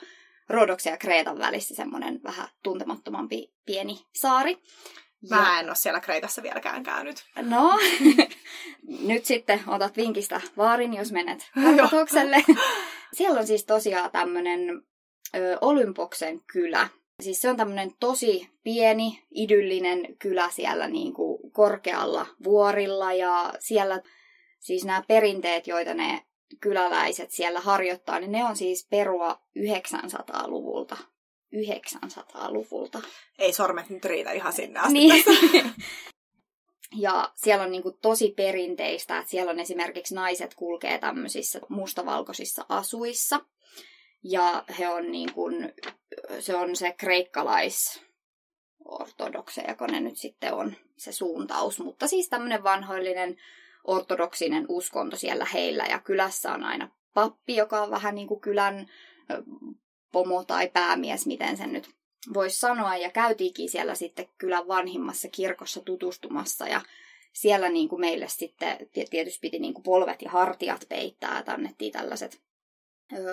Rodoksen 0.50 0.92
ja 0.92 0.98
Kreetan 0.98 1.40
välissä 1.40 1.76
semmoinen 1.76 2.20
vähän 2.24 2.48
tuntemattomampi 2.64 3.54
pieni 3.66 4.06
saari. 4.16 4.58
Mä 5.30 5.60
en 5.60 5.66
ole 5.66 5.76
siellä 5.76 6.00
Kreikassa 6.00 6.44
vieläkään 6.44 6.84
käynyt. 6.84 7.26
No, 7.42 7.80
nyt 9.08 9.26
sitten 9.26 9.64
otat 9.68 9.98
vinkistä 9.98 10.42
vaarin, 10.58 10.94
jos 10.94 11.12
menet 11.12 11.52
Karpatokselle. 11.64 12.44
Siellä 13.14 13.40
on 13.40 13.48
siis 13.48 13.66
tosiaan 13.66 14.12
tämmöinen 14.12 14.60
Olympoksen 15.62 16.42
kylä. 16.54 16.90
Siis 17.24 17.42
se 17.42 17.50
on 17.50 17.58
tämmöinen 17.58 17.92
tosi 18.00 18.50
pieni, 18.64 19.24
idyllinen 19.32 20.18
kylä 20.20 20.50
siellä 20.50 20.88
niin 20.88 21.14
kuin 21.14 21.25
korkealla 21.56 22.26
vuorilla 22.44 23.14
ja 23.14 23.54
siellä 23.60 24.02
siis 24.60 24.86
nämä 24.86 25.04
perinteet, 25.08 25.68
joita 25.68 25.94
ne 25.94 26.22
kyläläiset 26.60 27.32
siellä 27.32 27.60
harjoittaa, 27.60 28.20
niin 28.20 28.32
ne 28.32 28.46
on 28.46 28.56
siis 28.56 28.88
perua 28.90 29.42
900-luvulta. 29.60 30.98
900-luvulta. 31.56 33.02
Ei 33.40 33.54
sormet 33.54 33.90
nyt 33.90 34.06
riitä 34.06 34.32
ihan 34.32 34.54
sinne 34.54 34.80
asti. 34.80 34.94
Niin. 34.94 35.24
ja 37.06 37.32
siellä 37.36 37.64
on 37.64 37.72
niinku 37.72 37.92
tosi 38.02 38.34
perinteistä, 38.38 39.18
että 39.18 39.32
siellä 39.32 39.52
on 39.52 39.60
esimerkiksi 39.60 40.16
naiset 40.16 40.56
kulkee 40.56 40.98
tämmöisissä 40.98 41.60
mustavalkoisissa 41.70 42.66
asuissa. 42.70 43.40
Ja 44.24 44.64
he 44.80 44.90
on 44.90 45.12
niin 45.12 45.34
kuin, 45.34 45.74
se 46.40 46.56
on 46.56 46.76
se 46.76 46.94
kreikkalais 46.98 48.02
ortodokseja, 48.86 49.76
kun 49.76 49.88
ne 49.88 50.00
nyt 50.00 50.18
sitten 50.18 50.54
on 50.54 50.76
se 50.98 51.12
suuntaus. 51.12 51.80
Mutta 51.80 52.08
siis 52.08 52.30
tämmöinen 52.30 52.64
vanhoillinen 52.64 53.38
ortodoksinen 53.84 54.66
uskonto 54.70 55.16
siellä 55.16 55.46
heillä. 55.54 55.86
Ja 55.90 56.00
kylässä 56.00 56.54
on 56.54 56.64
aina 56.64 56.90
pappi, 57.14 57.56
joka 57.56 57.82
on 57.84 57.92
vähän 57.92 58.16
niin 58.16 58.28
kuin 58.28 58.42
kylän 58.42 58.90
pomo 60.12 60.44
tai 60.44 60.68
päämies, 60.68 61.26
miten 61.26 61.58
sen 61.58 61.74
nyt 61.74 61.90
voisi 62.34 62.60
sanoa. 62.60 62.98
Ja 62.98 63.12
käytiinkin 63.12 63.70
siellä 63.70 63.96
sitten 63.96 64.30
kylän 64.38 64.68
vanhimmassa 64.68 65.28
kirkossa 65.28 65.82
tutustumassa 65.82 66.68
ja 66.68 66.82
siellä 67.34 67.70
niin 67.70 67.90
kuin 67.90 68.00
meille 68.00 68.28
sitten 68.28 68.78
tietysti 69.10 69.40
piti 69.42 69.60
niin 69.60 69.74
kuin 69.74 69.84
polvet 69.84 70.22
ja 70.22 70.30
hartiat 70.30 70.86
peittää, 70.90 71.40
että 71.40 71.52
annettiin 71.54 71.94
tällaiset 71.94 72.42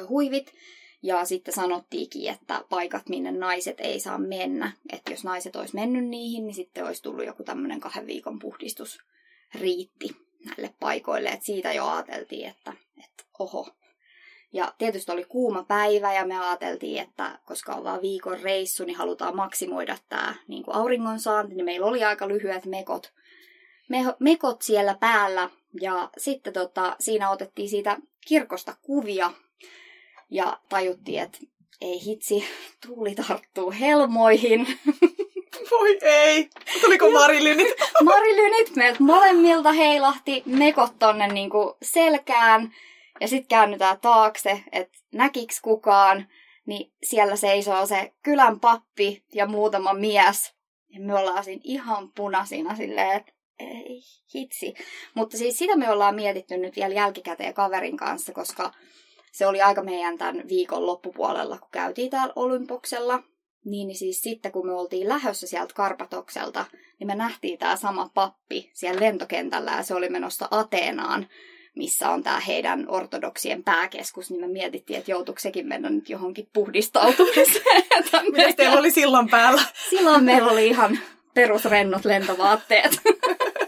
huivit. 0.08 0.54
Ja 1.02 1.24
sitten 1.24 1.54
sanottiinkin, 1.54 2.30
että 2.30 2.64
paikat, 2.68 3.08
minne 3.08 3.32
naiset 3.32 3.80
ei 3.80 4.00
saa 4.00 4.18
mennä. 4.18 4.72
Että 4.92 5.10
jos 5.10 5.24
naiset 5.24 5.56
olisi 5.56 5.74
mennyt 5.74 6.04
niihin, 6.04 6.46
niin 6.46 6.54
sitten 6.54 6.84
olisi 6.84 7.02
tullut 7.02 7.26
joku 7.26 7.42
tämmöinen 7.42 7.80
kahden 7.80 8.06
viikon 8.06 8.38
puhdistus 8.38 8.98
riitti 9.54 10.16
näille 10.44 10.74
paikoille. 10.80 11.28
Että 11.28 11.46
siitä 11.46 11.72
jo 11.72 11.86
ajateltiin, 11.86 12.48
että, 12.48 12.72
että 13.04 13.24
oho, 13.38 13.68
ja 14.52 14.74
tietysti 14.78 15.12
oli 15.12 15.24
kuuma 15.24 15.64
päivä 15.64 16.12
ja 16.12 16.26
me 16.26 16.38
ajateltiin, 16.38 17.02
että 17.02 17.38
koska 17.44 17.74
on 17.74 17.84
vaan 17.84 18.02
viikon 18.02 18.40
reissu, 18.40 18.84
niin 18.84 18.96
halutaan 18.96 19.36
maksimoida 19.36 19.96
tämä 20.08 20.34
niin 20.48 20.64
auringon 20.66 21.20
saanti, 21.20 21.54
niin 21.54 21.64
meillä 21.64 21.86
oli 21.86 22.04
aika 22.04 22.28
lyhyet 22.28 22.66
mekot, 22.66 23.12
me, 23.88 23.98
mekot 24.18 24.62
siellä 24.62 24.96
päällä. 25.00 25.50
Ja 25.80 26.10
sitten 26.18 26.52
tota, 26.52 26.96
siinä 27.00 27.30
otettiin 27.30 27.68
siitä 27.68 27.96
kirkosta 28.26 28.76
kuvia 28.82 29.30
ja 30.32 30.58
tajuttiin, 30.68 31.22
että 31.22 31.38
ei 31.80 32.04
hitsi, 32.04 32.44
tuuli 32.86 33.14
tarttuu 33.14 33.70
helmoihin. 33.80 34.66
Voi 35.70 35.98
ei! 36.02 36.50
Tuliko 36.80 37.10
marilynit? 37.10 37.68
marilynit 38.04 38.76
meiltä 38.76 39.02
molemmilta 39.02 39.72
heilahti 39.72 40.42
mekot 40.46 40.98
tonne 40.98 41.28
niin 41.28 41.50
kuin 41.50 41.74
selkään. 41.82 42.74
Ja 43.20 43.28
sitten 43.28 43.48
käännytään 43.48 44.00
taakse, 44.00 44.64
että 44.72 44.98
näkiks 45.12 45.60
kukaan, 45.60 46.28
niin 46.66 46.92
siellä 47.02 47.36
seisoo 47.36 47.86
se 47.86 48.12
kylän 48.22 48.60
pappi 48.60 49.24
ja 49.34 49.46
muutama 49.46 49.94
mies. 49.94 50.54
Ja 50.88 51.00
me 51.00 51.14
ollaan 51.14 51.44
siinä 51.44 51.60
ihan 51.64 52.12
punaisina 52.12 52.76
silleen, 52.76 53.16
että 53.16 53.32
ei 53.58 54.00
hitsi. 54.34 54.74
Mutta 55.14 55.36
siis 55.36 55.58
sitä 55.58 55.76
me 55.76 55.90
ollaan 55.90 56.14
mietitty 56.14 56.56
nyt 56.56 56.76
vielä 56.76 56.94
jälkikäteen 56.94 57.54
kaverin 57.54 57.96
kanssa, 57.96 58.32
koska 58.32 58.72
se 59.32 59.46
oli 59.46 59.62
aika 59.62 59.82
meidän 59.82 60.18
tämän 60.18 60.48
viikon 60.48 60.86
loppupuolella, 60.86 61.58
kun 61.58 61.68
käytiin 61.70 62.10
täällä 62.10 62.32
Olympoksella. 62.36 63.22
Niin, 63.64 63.88
niin 63.88 63.98
siis 63.98 64.22
sitten 64.22 64.52
kun 64.52 64.66
me 64.66 64.72
oltiin 64.72 65.08
lähössä 65.08 65.46
sieltä 65.46 65.74
Karpatokselta, 65.74 66.64
niin 66.98 67.06
me 67.06 67.14
nähtiin 67.14 67.58
tämä 67.58 67.76
sama 67.76 68.10
pappi 68.14 68.70
siellä 68.74 69.00
lentokentällä 69.00 69.70
ja 69.70 69.82
se 69.82 69.94
oli 69.94 70.08
menossa 70.08 70.48
Ateenaan 70.50 71.26
missä 71.74 72.10
on 72.10 72.22
tämä 72.22 72.40
heidän 72.40 72.84
ortodoksien 72.88 73.64
pääkeskus, 73.64 74.30
niin 74.30 74.40
me 74.40 74.48
mietittiin, 74.48 74.98
että 74.98 75.10
joutuiko 75.10 75.40
sekin 75.40 75.66
mennä 75.66 75.90
nyt 75.90 76.08
johonkin 76.10 76.48
puhdistautumiseen. 76.52 77.82
Mitä 78.32 78.52
teillä 78.56 78.78
oli 78.78 78.90
silloin 78.90 79.30
päällä? 79.30 79.62
Silloin 79.90 80.24
meillä 80.24 80.50
oli 80.50 80.66
ihan 80.66 80.98
perusrennot 81.34 82.04
lentovaatteet. 82.04 83.00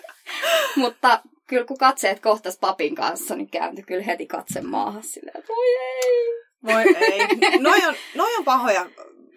Mutta 0.76 1.20
kyllä 1.46 1.64
kun 1.64 1.78
katseet 1.78 2.20
kohtas 2.20 2.58
papin 2.58 2.94
kanssa, 2.94 3.36
niin 3.36 3.50
kääntyi 3.50 3.84
kyllä 3.84 4.04
heti 4.04 4.26
katse 4.26 4.60
maahan 4.60 5.02
silleen, 5.02 5.38
että 5.38 5.52
voi 5.52 5.76
ei. 5.76 6.44
Voi 6.64 6.96
ei. 6.96 7.58
Noi 7.58 7.86
on, 7.86 7.94
noi 8.14 8.36
on 8.36 8.44
pahoja 8.44 8.86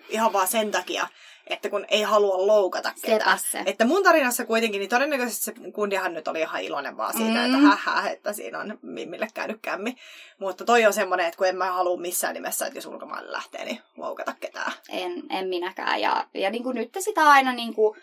ihan 0.09 0.33
vaan 0.33 0.47
sen 0.47 0.71
takia, 0.71 1.07
että 1.47 1.69
kun 1.69 1.85
ei 1.89 2.01
halua 2.01 2.47
loukata 2.47 2.93
ketään. 3.01 3.39
Se. 3.39 3.63
Että 3.65 3.85
mun 3.85 4.03
tarinassa 4.03 4.45
kuitenkin, 4.45 4.79
niin 4.79 4.89
todennäköisesti 4.89 5.45
se 5.45 5.53
kundihan 5.73 6.13
nyt 6.13 6.27
oli 6.27 6.41
ihan 6.41 6.61
iloinen 6.61 6.97
vaan 6.97 7.13
siitä, 7.17 7.39
mm. 7.39 7.45
että 7.45 7.57
hähä, 7.57 8.09
että 8.09 8.33
siinä 8.33 8.59
on 8.59 8.79
Mimmille 8.81 9.27
käynyt 9.33 9.59
kämmi. 9.61 9.95
Mutta 10.39 10.65
toi 10.65 10.85
on 10.85 10.93
semmoinen, 10.93 11.25
että 11.25 11.37
kun 11.37 11.47
en 11.47 11.57
mä 11.57 11.71
halua 11.71 11.99
missään 11.99 12.33
nimessä, 12.33 12.65
että 12.65 12.77
jos 12.77 12.85
ulkomaille 12.85 13.31
lähtee, 13.31 13.65
niin 13.65 13.79
loukata 13.97 14.33
ketään. 14.39 14.71
En, 14.89 15.23
en 15.29 15.47
minäkään. 15.47 16.01
Ja, 16.01 16.27
ja 16.33 16.49
niin 16.49 16.63
kuin 16.63 16.75
nyt 16.75 16.89
sitä 16.99 17.29
aina 17.29 17.53
niin 17.53 17.73
kuin, 17.73 18.01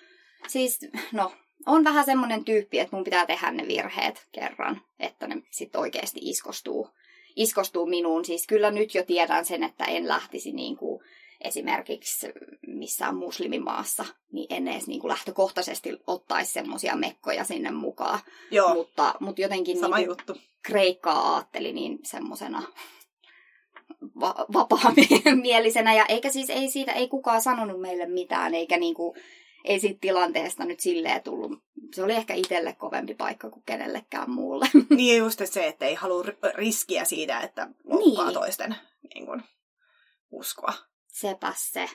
siis 0.48 0.78
no, 1.12 1.32
on 1.66 1.84
vähän 1.84 2.04
semmoinen 2.04 2.44
tyyppi, 2.44 2.78
että 2.78 2.96
mun 2.96 3.04
pitää 3.04 3.26
tehdä 3.26 3.50
ne 3.50 3.66
virheet 3.68 4.28
kerran, 4.32 4.80
että 4.98 5.26
ne 5.26 5.42
sitten 5.50 5.80
oikeasti 5.80 6.20
iskostuu, 6.22 6.88
iskostuu 7.36 7.86
minuun. 7.86 8.24
Siis 8.24 8.46
kyllä 8.46 8.70
nyt 8.70 8.94
jo 8.94 9.04
tiedän 9.04 9.44
sen, 9.44 9.62
että 9.62 9.84
en 9.84 10.08
lähtisi 10.08 10.52
niin 10.52 10.76
kuin 10.76 11.04
esimerkiksi 11.40 12.26
missään 12.66 13.16
muslimimaassa, 13.16 14.04
niin 14.32 14.46
en 14.50 14.68
edes 14.68 14.86
niin 14.86 15.00
kuin 15.00 15.08
lähtökohtaisesti 15.08 15.98
ottaisi 16.06 16.52
semmoisia 16.52 16.96
mekkoja 16.96 17.44
sinne 17.44 17.70
mukaan. 17.70 18.18
Joo. 18.50 18.74
Mutta, 18.74 19.14
mutta 19.20 19.42
jotenkin 19.42 19.80
Sama 19.80 19.96
niin 19.96 20.06
juttu. 20.06 20.36
Kreikkaa 20.62 21.34
ajatteli 21.34 21.72
niin 21.72 21.98
semmoisena 22.02 22.62
va- 24.20 24.46
vapaamielisenä. 24.52 25.94
Ja 25.94 26.06
eikä 26.06 26.30
siis, 26.30 26.50
ei 26.50 26.70
siitä, 26.70 26.92
ei 26.92 27.08
kukaan 27.08 27.42
sanonut 27.42 27.80
meille 27.80 28.06
mitään, 28.06 28.54
eikä 28.54 28.76
niin 28.76 28.94
kuin, 28.94 29.20
ei 29.64 29.80
siitä 29.80 29.98
tilanteesta 30.00 30.64
nyt 30.64 30.80
silleen 30.80 31.22
tullut. 31.22 31.62
Se 31.94 32.02
oli 32.02 32.12
ehkä 32.12 32.34
itselle 32.34 32.72
kovempi 32.72 33.14
paikka 33.14 33.50
kuin 33.50 33.62
kenellekään 33.66 34.30
muulle. 34.30 34.68
Niin 34.96 35.18
just 35.18 35.40
se, 35.44 35.66
että 35.66 35.86
ei 35.86 35.94
halua 35.94 36.24
riskiä 36.54 37.04
siitä, 37.04 37.40
että 37.40 37.68
loukkaa 37.84 38.24
niin. 38.24 38.34
toisten 38.34 38.76
niin 39.14 39.26
kuin, 39.26 39.42
uskoa. 40.30 40.74
Sepä 41.06 41.52
se. 41.56 41.90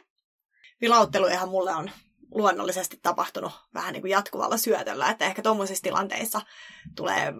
Vilauttelujahan 0.81 1.49
mulle 1.49 1.75
on 1.75 1.91
luonnollisesti 2.31 2.99
tapahtunut 3.01 3.51
vähän 3.73 3.93
niin 3.93 4.01
kuin 4.01 4.11
jatkuvalla 4.11 4.57
syötöllä, 4.57 5.09
että 5.09 5.25
ehkä 5.25 5.41
tuommoisissa 5.41 5.83
tilanteissa 5.83 6.41
tulee 6.95 7.33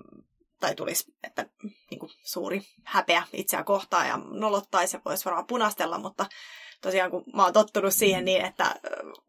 tai 0.59 0.75
tulisi 0.75 1.13
että, 1.23 1.45
niin 1.89 1.99
kuin 1.99 2.11
suuri 2.23 2.61
häpeä 2.83 3.23
itseä 3.33 3.63
kohtaan 3.63 4.07
ja 4.07 4.17
nolottaisi 4.17 4.97
ja 4.97 5.01
voisi 5.05 5.25
varmaan 5.25 5.47
punastella, 5.47 5.97
mutta 5.97 6.25
tosiaan 6.81 7.11
kun 7.11 7.23
mä 7.33 7.43
oon 7.43 7.53
tottunut 7.53 7.93
siihen 7.93 8.25
niin, 8.25 8.45
että 8.45 8.75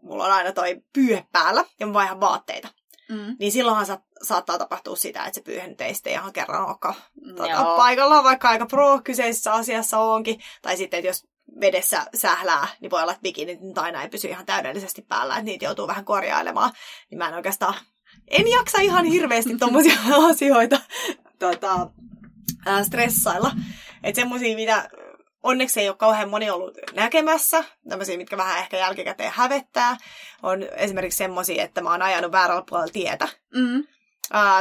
mulla 0.03 0.25
on 0.25 0.33
aina 0.33 0.53
toi 0.53 0.83
pyyhe 0.93 1.27
päällä 1.33 1.65
ja 1.81 1.87
mä 1.87 1.93
vaihan 1.93 2.21
vaatteita, 2.21 2.69
mm. 3.09 3.37
niin 3.39 3.53
silloinhan 3.53 3.87
sa- 3.87 4.01
saattaa 4.23 4.59
tapahtua 4.59 4.97
sitä, 4.97 5.25
että 5.25 5.35
se 5.35 5.43
pyyhe 5.43 5.67
nyt 5.67 5.81
ei 5.81 5.95
sitten 5.95 6.13
ihan 6.13 6.33
kerran 6.33 6.67
olekaan 6.67 6.95
tuota, 7.37 7.65
paikallaan, 7.65 8.25
vaikka 8.25 8.49
aika 8.49 8.67
pro 8.67 9.01
kyseisessä 9.05 9.53
asiassa 9.53 9.99
onkin. 9.99 10.41
Tai 10.63 10.77
sitten, 10.77 10.99
että 10.99 11.09
jos 11.09 11.27
vedessä 11.61 12.07
sählää, 12.15 12.69
niin 12.81 12.91
voi 12.91 13.03
olla, 13.03 13.13
että 13.13 13.23
bikinit 13.23 13.79
aina 13.79 14.03
ei 14.03 14.09
pysy 14.09 14.29
ihan 14.29 14.47
täydellisesti 14.47 15.03
päällä, 15.03 15.35
että 15.35 15.45
niitä 15.45 15.65
joutuu 15.65 15.87
vähän 15.87 16.05
korjailemaan. 16.05 16.73
Niin 17.11 17.19
mä 17.19 17.29
en 17.29 17.35
oikeastaan, 17.35 17.75
en 18.29 18.49
jaksa 18.49 18.81
ihan 18.81 19.05
hirveästi 19.05 19.57
tommosia 19.57 19.99
asioita 20.31 20.81
tota, 21.39 21.91
ää, 22.67 22.85
stressailla. 22.85 23.53
Että 24.03 24.21
semmosia, 24.21 24.57
mitä 24.57 24.89
onneksi 25.43 25.81
ei 25.81 25.89
ole 25.89 25.97
kauhean 25.97 26.29
moni 26.29 26.51
ollut 26.51 26.79
näkemässä, 26.95 27.65
tämmöisiä, 27.89 28.17
mitkä 28.17 28.37
vähän 28.37 28.59
ehkä 28.59 28.77
jälkikäteen 28.77 29.33
hävettää, 29.35 29.97
on 30.43 30.63
esimerkiksi 30.63 31.17
semmoisia, 31.17 31.63
että 31.63 31.81
mä 31.81 31.91
oon 31.91 32.03
ajanut 32.03 32.33
väärällä 32.33 32.65
puolella 32.69 32.93
tietä. 32.93 33.29
Mm. 33.55 33.85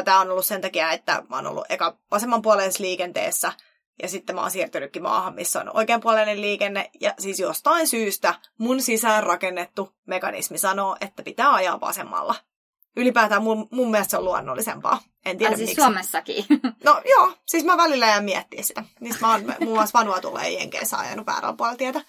Tämä 0.06 0.20
on 0.20 0.32
ollut 0.32 0.46
sen 0.46 0.62
takia, 0.62 0.92
että 0.92 1.24
mä 1.30 1.36
oon 1.36 1.48
ollut 1.48 1.66
eka 1.70 1.98
vasemmanpuoleisessa 2.12 2.84
liikenteessä– 2.84 3.54
ja 4.02 4.08
sitten 4.08 4.36
mä 4.36 4.42
oon 4.42 4.52
siirtynytkin 4.52 5.04
maahan, 5.04 5.36
missä 5.36 5.62
on 5.62 5.76
oikeanpuoleinen 5.78 6.42
liikenne. 6.42 6.92
Ja 7.02 7.14
siis 7.20 7.40
jostain 7.40 7.88
syystä 7.88 8.36
mun 8.58 8.82
sisään 8.82 9.24
rakennettu 9.24 9.96
mekanismi 10.06 10.58
sanoo, 10.58 10.98
että 11.02 11.24
pitää 11.24 11.54
ajaa 11.54 11.82
vasemmalla. 11.82 12.36
Ylipäätään 13.00 13.44
mun, 13.44 13.68
mun 13.72 13.92
mielestä 13.92 14.12
se 14.12 14.18
on 14.18 14.26
luonnollisempaa. 14.26 15.00
En 15.26 15.38
tiedä 15.38 15.52
Ai 15.52 15.58
siis 15.58 15.70
miksi. 15.70 15.82
Suomessakin. 15.82 16.46
No 16.86 17.02
joo, 17.10 17.34
siis 17.46 17.64
mä 17.64 17.78
välillä 17.78 18.08
jään 18.08 18.26
miettiä 18.26 18.64
sitä. 18.64 18.84
Niin 19.00 19.16
mä 19.22 19.32
oon 19.32 19.54
muun 19.60 19.78
muassa 19.78 20.00
Vanua 20.00 20.22
tulee 20.22 20.50
Jenkeissä 20.50 20.98
ajanut 20.98 21.26
väärällä 21.26 21.58
puolella 21.58 21.78
tietä. 21.78 22.02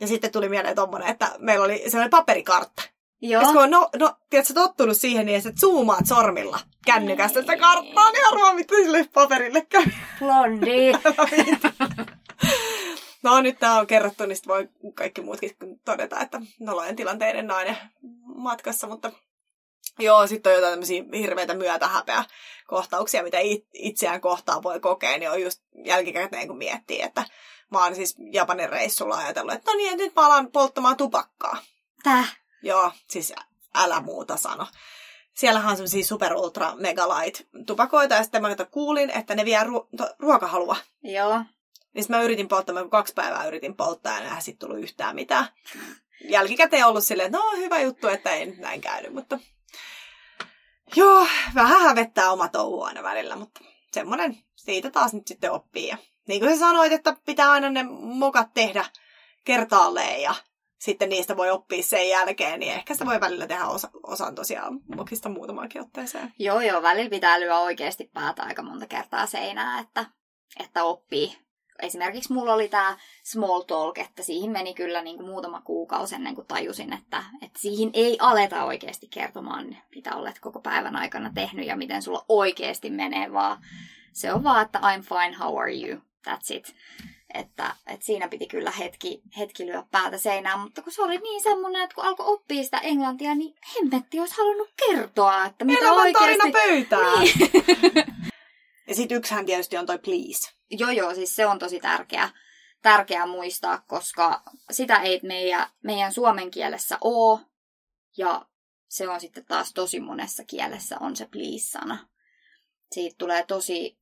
Ja 0.00 0.06
sitten 0.06 0.32
tuli 0.32 0.48
mieleen 0.48 0.76
tommonen, 0.76 1.08
että 1.08 1.32
meillä 1.38 1.64
oli 1.64 1.82
sellainen 1.86 2.10
paperikartta. 2.10 2.82
Joo. 3.20 3.42
Ja 3.42 3.48
kun 3.48 3.62
on 3.62 3.70
no, 3.70 3.90
no, 3.98 4.16
tiedätkö, 4.30 4.54
tottunut 4.54 4.96
siihen, 4.96 5.26
niin 5.26 5.38
että 5.38 5.60
zoomaat 5.60 6.06
sormilla 6.06 6.60
kännykästä 6.86 7.40
sitä 7.40 7.56
karttaa, 7.56 8.10
niin 8.10 8.26
arvaa, 8.32 8.54
mitä 8.54 8.74
sille 8.74 9.08
paperille 9.14 9.60
käy. 9.60 9.84
Blondi. 10.18 10.92
No 13.24 13.40
nyt 13.40 13.58
tää 13.58 13.78
on 13.80 13.86
kerrottu, 13.86 14.26
niin 14.26 14.38
voi 14.46 14.68
kaikki 14.94 15.20
muutkin 15.20 15.56
todeta, 15.84 16.20
että 16.20 16.40
nolojen 16.60 16.96
tilanteiden 16.96 17.46
nainen 17.46 17.76
matkassa, 18.24 18.86
mutta 18.86 19.12
joo, 19.98 20.26
sitten 20.26 20.50
on 20.50 20.56
jotain 20.56 20.72
tämmöisiä 20.72 21.04
hirveitä 21.14 21.54
myötähäpeä 21.54 22.24
kohtauksia, 22.66 23.22
mitä 23.22 23.38
it- 23.38 23.68
itseään 23.72 24.20
kohtaan 24.20 24.62
voi 24.62 24.80
kokea, 24.80 25.18
niin 25.18 25.30
on 25.30 25.42
just 25.42 25.62
jälkikäteen, 25.84 26.48
kun 26.48 26.58
miettii, 26.58 27.02
että 27.02 27.24
mä 27.70 27.84
oon 27.84 27.94
siis 27.94 28.16
Japanin 28.32 28.68
reissulla 28.68 29.16
ajatellut, 29.16 29.54
että 29.54 29.70
no 29.70 29.76
niin, 29.76 29.98
nyt 29.98 30.14
mä 30.14 30.26
alan 30.26 30.52
polttamaan 30.52 30.96
tupakkaa. 30.96 31.56
Täh. 32.02 32.36
Joo, 32.62 32.92
siis 33.10 33.32
älä 33.74 34.00
muuta 34.00 34.36
sano. 34.36 34.66
Siellähän 35.34 35.70
on 35.70 35.76
semmoisia 35.76 36.04
super 36.04 36.34
ultra 36.34 36.74
megalight 36.76 37.46
tupakoita, 37.66 38.14
ja 38.14 38.22
sitten 38.22 38.42
mä 38.42 38.56
kuulin, 38.70 39.10
että 39.10 39.34
ne 39.34 39.44
vie 39.44 39.64
ru- 39.64 39.88
to- 39.96 40.14
ruokahalua. 40.18 40.76
Joo. 41.02 41.44
Niin 41.94 42.04
mä 42.08 42.22
yritin 42.22 42.48
polttaa, 42.48 42.74
mä 42.74 42.88
kaksi 42.88 43.14
päivää 43.14 43.46
yritin 43.46 43.76
polttaa, 43.76 44.12
ja 44.18 44.24
eihän 44.24 44.42
sit 44.42 44.58
tullut 44.58 44.78
yhtään 44.78 45.14
mitään. 45.14 45.48
Jälkikäteen 46.28 46.86
ollut 46.86 47.04
silleen, 47.04 47.26
että 47.26 47.38
no 47.38 47.56
hyvä 47.56 47.80
juttu, 47.80 48.08
että 48.08 48.30
ei 48.30 48.46
nyt 48.46 48.58
näin 48.58 48.80
käynyt, 48.80 49.14
mutta... 49.14 49.38
Joo, 50.96 51.26
vähän 51.54 51.80
hävettää 51.80 52.30
oma 52.30 52.48
touhu 52.48 52.82
aina 52.82 53.02
välillä, 53.02 53.36
mutta 53.36 53.60
semmoinen 53.92 54.38
siitä 54.56 54.90
taas 54.90 55.14
nyt 55.14 55.28
sitten 55.28 55.52
oppii. 55.52 55.88
Ja 55.88 55.96
niin 56.28 56.40
kuin 56.40 56.52
sä 56.52 56.58
sanoit, 56.58 56.92
että 56.92 57.16
pitää 57.26 57.50
aina 57.50 57.70
ne 57.70 57.82
mokat 58.00 58.54
tehdä 58.54 58.84
kertaalleen 59.44 60.22
ja 60.22 60.34
sitten 60.78 61.08
niistä 61.08 61.36
voi 61.36 61.50
oppia 61.50 61.82
sen 61.82 62.08
jälkeen, 62.08 62.60
niin 62.60 62.72
ehkä 62.72 62.94
sitä 62.94 63.06
voi 63.06 63.20
välillä 63.20 63.46
tehdä 63.46 63.66
osa, 63.66 63.90
osan 64.02 64.34
tosiaan 64.34 64.80
mokista 64.96 65.28
muutamaankin 65.28 65.82
otteeseen. 65.82 66.32
Joo, 66.38 66.60
joo, 66.60 66.82
välillä 66.82 67.10
pitää 67.10 67.40
lyödä 67.40 67.58
oikeasti 67.58 68.10
päätä 68.12 68.42
aika 68.42 68.62
monta 68.62 68.86
kertaa 68.86 69.26
seinää, 69.26 69.80
että, 69.80 70.04
että 70.60 70.84
oppii. 70.84 71.43
Esimerkiksi 71.82 72.32
mulla 72.32 72.54
oli 72.54 72.68
tämä 72.68 72.96
small 73.22 73.60
talk, 73.60 73.98
että 73.98 74.22
siihen 74.22 74.50
meni 74.50 74.74
kyllä 74.74 75.02
niin 75.02 75.16
kuin 75.16 75.28
muutama 75.28 75.60
kuukausi 75.60 76.14
ennen 76.14 76.34
kuin 76.34 76.46
tajusin, 76.46 76.92
että, 76.92 77.24
että 77.42 77.58
siihen 77.58 77.90
ei 77.92 78.16
aleta 78.20 78.64
oikeasti 78.64 79.08
kertomaan, 79.08 79.76
mitä 79.94 80.16
olet 80.16 80.40
koko 80.40 80.60
päivän 80.60 80.96
aikana 80.96 81.30
tehnyt 81.34 81.66
ja 81.66 81.76
miten 81.76 82.02
sulla 82.02 82.24
oikeasti 82.28 82.90
menee, 82.90 83.32
vaan 83.32 83.58
se 84.12 84.32
on 84.32 84.44
vaan, 84.44 84.62
että 84.62 84.78
I'm 84.78 85.02
fine, 85.02 85.36
how 85.44 85.58
are 85.58 85.72
you, 85.72 86.00
that's 86.28 86.56
it. 86.56 86.74
Että, 87.34 87.74
että 87.86 88.06
siinä 88.06 88.28
piti 88.28 88.46
kyllä 88.46 88.70
hetki, 88.70 89.22
hetki 89.38 89.66
lyödä 89.66 89.84
päätä 89.90 90.18
seinään, 90.18 90.60
mutta 90.60 90.82
kun 90.82 90.92
se 90.92 91.02
oli 91.02 91.18
niin 91.18 91.42
semmoinen, 91.42 91.82
että 91.82 91.94
kun 91.94 92.04
alkoi 92.04 92.26
oppia 92.26 92.62
sitä 92.62 92.78
englantia, 92.78 93.34
niin 93.34 93.54
hemmetti 93.76 94.20
olisi 94.20 94.36
halunnut 94.36 94.68
kertoa, 94.86 95.44
että 95.44 95.64
mitä 95.64 95.78
Elämän 95.78 96.12
tarina 96.12 96.44
oikeasti... 96.44 96.52
pöytään! 96.52 97.20
Niin. 97.20 98.24
Ja 98.88 98.94
sitten 98.94 99.18
yksihän 99.18 99.46
tietysti 99.46 99.76
on 99.76 99.86
toi 99.86 99.98
please. 99.98 100.52
Joo, 100.70 100.90
joo, 100.90 101.14
siis 101.14 101.36
se 101.36 101.46
on 101.46 101.58
tosi 101.58 101.80
tärkeä, 101.80 102.30
tärkeää 102.82 103.26
muistaa, 103.26 103.84
koska 103.86 104.42
sitä 104.70 104.96
ei 104.96 105.20
meidän, 105.22 105.66
meidän 105.82 106.12
suomen 106.12 106.50
kielessä 106.50 106.98
ole. 107.00 107.40
Ja 108.16 108.46
se 108.88 109.08
on 109.08 109.20
sitten 109.20 109.44
taas 109.44 109.72
tosi 109.72 110.00
monessa 110.00 110.44
kielessä 110.44 110.96
on 111.00 111.16
se 111.16 111.26
please-sana. 111.26 112.08
Siitä 112.92 113.14
tulee 113.18 113.44
tosi, 113.44 113.98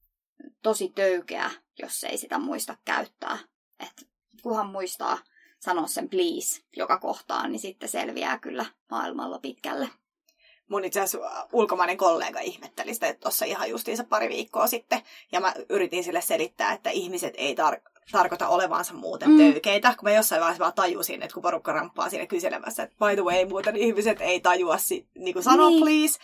tosi 0.62 0.92
töykeä, 0.94 1.50
jos 1.78 2.04
ei 2.04 2.18
sitä 2.18 2.38
muista 2.38 2.76
käyttää. 2.84 3.38
Et 3.80 4.08
kunhan 4.42 4.66
muistaa 4.66 5.18
sanoa 5.60 5.86
sen 5.86 6.08
please 6.08 6.62
joka 6.76 6.98
kohtaan, 6.98 7.52
niin 7.52 7.60
sitten 7.60 7.88
selviää 7.88 8.38
kyllä 8.38 8.66
maailmalla 8.90 9.38
pitkälle. 9.38 9.88
Mun 10.68 10.84
itse 10.84 11.00
asiassa 11.00 11.46
ulkomainen 11.52 11.96
kollega 11.96 12.40
ihmetteli 12.40 12.94
sitä 12.94 13.14
tuossa 13.14 13.44
ihan 13.44 13.70
justiinsa 13.70 14.04
pari 14.04 14.28
viikkoa 14.28 14.66
sitten. 14.66 15.02
Ja 15.32 15.40
mä 15.40 15.54
yritin 15.68 16.04
sille 16.04 16.20
selittää, 16.20 16.72
että 16.72 16.90
ihmiset 16.90 17.34
ei 17.36 17.54
tar- 17.54 17.90
tarkoita 18.12 18.48
olevansa 18.48 18.94
muuten 18.94 19.30
Mm. 19.30 19.36
töykeitä. 19.38 19.94
Kun 19.98 20.08
mä 20.08 20.14
jossain 20.14 20.40
vaiheessa 20.40 20.62
vaan 20.62 20.72
tajusin, 20.72 21.22
että 21.22 21.34
kun 21.34 21.42
porukka 21.42 21.72
ramppaa 21.72 22.10
siinä 22.10 22.26
kyselemässä, 22.26 22.82
että 22.82 22.96
by 23.06 23.14
the 23.14 23.22
way, 23.24 23.44
muuten 23.44 23.76
ihmiset 23.76 24.20
ei 24.20 24.40
tajua 24.40 24.78
si- 24.78 25.06
niin 25.18 25.32
kuin 25.34 25.42
sanoa 25.42 25.68
Niin. 25.68 25.82
please. 25.82 26.18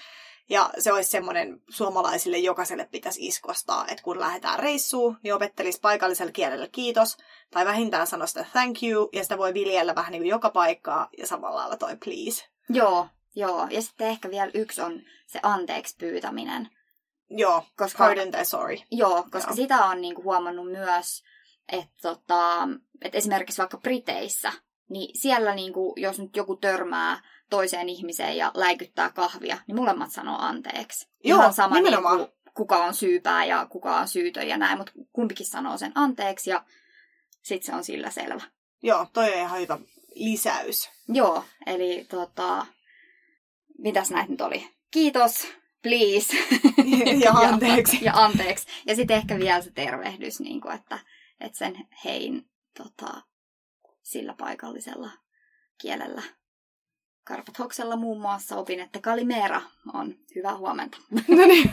Ja 0.51 0.71
se 0.79 0.93
olisi 0.93 1.11
semmoinen 1.11 1.63
suomalaisille 1.69 2.39
jokaiselle 2.39 2.89
pitäisi 2.91 3.27
iskostaa, 3.27 3.85
että 3.89 4.03
kun 4.03 4.21
lähdetään 4.21 4.59
reissuun, 4.59 5.17
niin 5.23 5.35
opettelisi 5.35 5.81
paikallisella 5.81 6.33
kielellä 6.33 6.69
kiitos, 6.73 7.17
tai 7.51 7.65
vähintään 7.65 8.07
sanoa 8.07 8.27
sitä 8.27 8.47
thank 8.53 8.83
you, 8.83 9.09
ja 9.13 9.23
sitä 9.23 9.39
voi 9.39 9.55
viljellä 9.55 9.95
vähän 9.95 10.13
niin 10.13 10.23
kuin 10.23 10.31
joka 10.31 10.51
paikkaa, 10.51 11.09
ja 11.19 11.27
samalla 11.27 11.57
lailla 11.57 11.77
toi 11.77 11.97
please. 12.05 12.45
Joo, 12.71 13.07
joo. 13.35 13.67
Ja 13.71 13.83
sitten 13.83 14.09
ehkä 14.09 14.31
vielä 14.31 14.51
yksi 14.55 14.81
on 14.81 15.03
se 15.27 15.41
anteeksi 15.43 15.97
pyytäminen. 15.99 16.69
Joo, 17.31 17.65
Koska- 17.77 17.99
pardon 18.05 18.31
tai 18.31 18.45
sorry. 18.45 18.77
Joo, 18.91 19.23
koska 19.31 19.51
Joo. 19.51 19.57
sitä 19.57 19.85
on 19.85 20.01
niinku 20.01 20.23
huomannut 20.23 20.71
myös, 20.71 21.23
että 21.73 21.95
tota, 22.03 22.69
et 23.03 23.15
esimerkiksi 23.15 23.59
vaikka 23.59 23.79
Briteissä, 23.79 24.53
niin 24.91 25.21
siellä 25.21 25.55
niinku, 25.55 25.95
jos 25.97 26.19
nyt 26.19 26.37
joku 26.37 26.57
törmää 26.57 27.21
toiseen 27.51 27.89
ihmiseen 27.89 28.37
ja 28.37 28.51
läikyttää 28.55 29.11
kahvia, 29.11 29.59
niin 29.67 29.77
molemmat 29.77 30.13
sanoo 30.13 30.39
anteeksi. 30.39 31.09
Joo, 31.25 31.39
Ihan 31.39 31.53
sama 31.53 31.75
nimenomaan. 31.75 32.17
niinku, 32.17 32.35
kuka 32.55 32.77
on 32.85 32.95
syypää 32.95 33.45
ja 33.45 33.67
kuka 33.71 33.97
on 33.97 34.09
syytön 34.09 34.49
ja 34.49 34.57
näin, 34.57 34.79
mutta 34.79 34.93
kumpikin 35.13 35.47
sanoo 35.47 35.79
sen 35.79 35.93
anteeksi 35.95 36.51
ja 36.51 36.65
sitten 37.43 37.67
se 37.67 37.77
on 37.77 37.85
sillä 37.85 38.11
selvä. 38.11 38.43
Joo, 38.83 39.07
toi 39.13 39.33
on 39.33 39.39
ihan 39.41 39.61
hyvä 39.61 39.79
lisäys. 40.15 40.91
Joo, 41.09 41.45
eli 41.67 42.07
tota, 42.11 42.67
mitäs 43.79 44.11
näitä 44.11 44.31
nyt 44.31 44.41
oli? 44.41 44.69
Kiitos, 44.91 45.49
please. 45.83 46.37
ja 47.25 47.33
anteeksi. 47.49 47.97
Ja, 47.97 48.13
ja 48.13 48.25
anteeksi. 48.25 48.67
Ja 48.87 48.97
sitten 48.97 49.17
ehkä 49.17 49.39
vielä 49.39 49.61
se 49.61 49.71
tervehdys, 49.71 50.41
niin 50.41 50.61
kuin, 50.61 50.75
että, 50.75 50.99
että 51.41 51.59
sen 51.59 51.89
hein 52.05 52.45
tota, 52.77 53.23
sillä 54.03 54.35
paikallisella 54.39 55.11
kielellä. 55.81 56.23
Karpathoksella 57.25 57.97
muun 57.97 58.21
muassa 58.21 58.57
opin, 58.57 58.81
että 58.81 59.01
kalimera 59.01 59.63
on 59.95 60.15
hyvä 60.35 60.55
huomenta. 60.57 60.99
No 61.37 61.47
niin. 61.47 61.71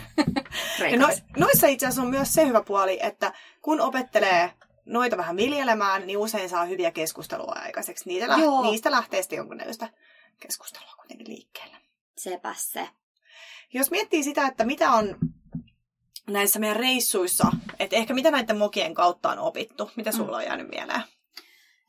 No, 0.98 1.08
noissa 1.36 1.66
itse 1.66 1.86
asiassa 1.86 2.02
on 2.02 2.08
myös 2.10 2.34
se 2.34 2.46
hyvä 2.46 2.62
puoli, 2.62 2.98
että 3.02 3.32
kun 3.62 3.80
opettelee 3.80 4.52
noita 4.84 5.16
vähän 5.16 5.36
viljelemään, 5.36 6.06
niin 6.06 6.18
usein 6.18 6.48
saa 6.48 6.64
hyviä 6.64 6.90
keskustelua 6.90 7.52
aikaiseksi. 7.64 8.08
Niitä 8.08 8.28
lä- 8.28 8.36
Joo. 8.44 8.62
niistä 8.62 8.90
lähtee 8.90 9.22
sitten 9.22 9.36
jonkunnäköistä 9.36 9.88
keskustelua 10.40 10.92
kuitenkin 10.96 11.28
liikkeelle. 11.28 11.76
Sepäs 12.18 12.72
se. 12.72 12.88
Jos 13.74 13.90
miettii 13.90 14.22
sitä, 14.22 14.46
että 14.46 14.64
mitä 14.64 14.90
on 14.90 15.16
näissä 16.30 16.58
meidän 16.58 16.76
reissuissa, 16.76 17.52
että 17.78 17.96
ehkä 17.96 18.14
mitä 18.14 18.30
näiden 18.30 18.58
mokien 18.58 18.94
kautta 18.94 19.30
on 19.30 19.38
opittu, 19.38 19.90
mitä 19.96 20.12
sulla 20.12 20.36
on 20.36 20.44
jäänyt 20.44 20.68
mieleen? 20.68 21.02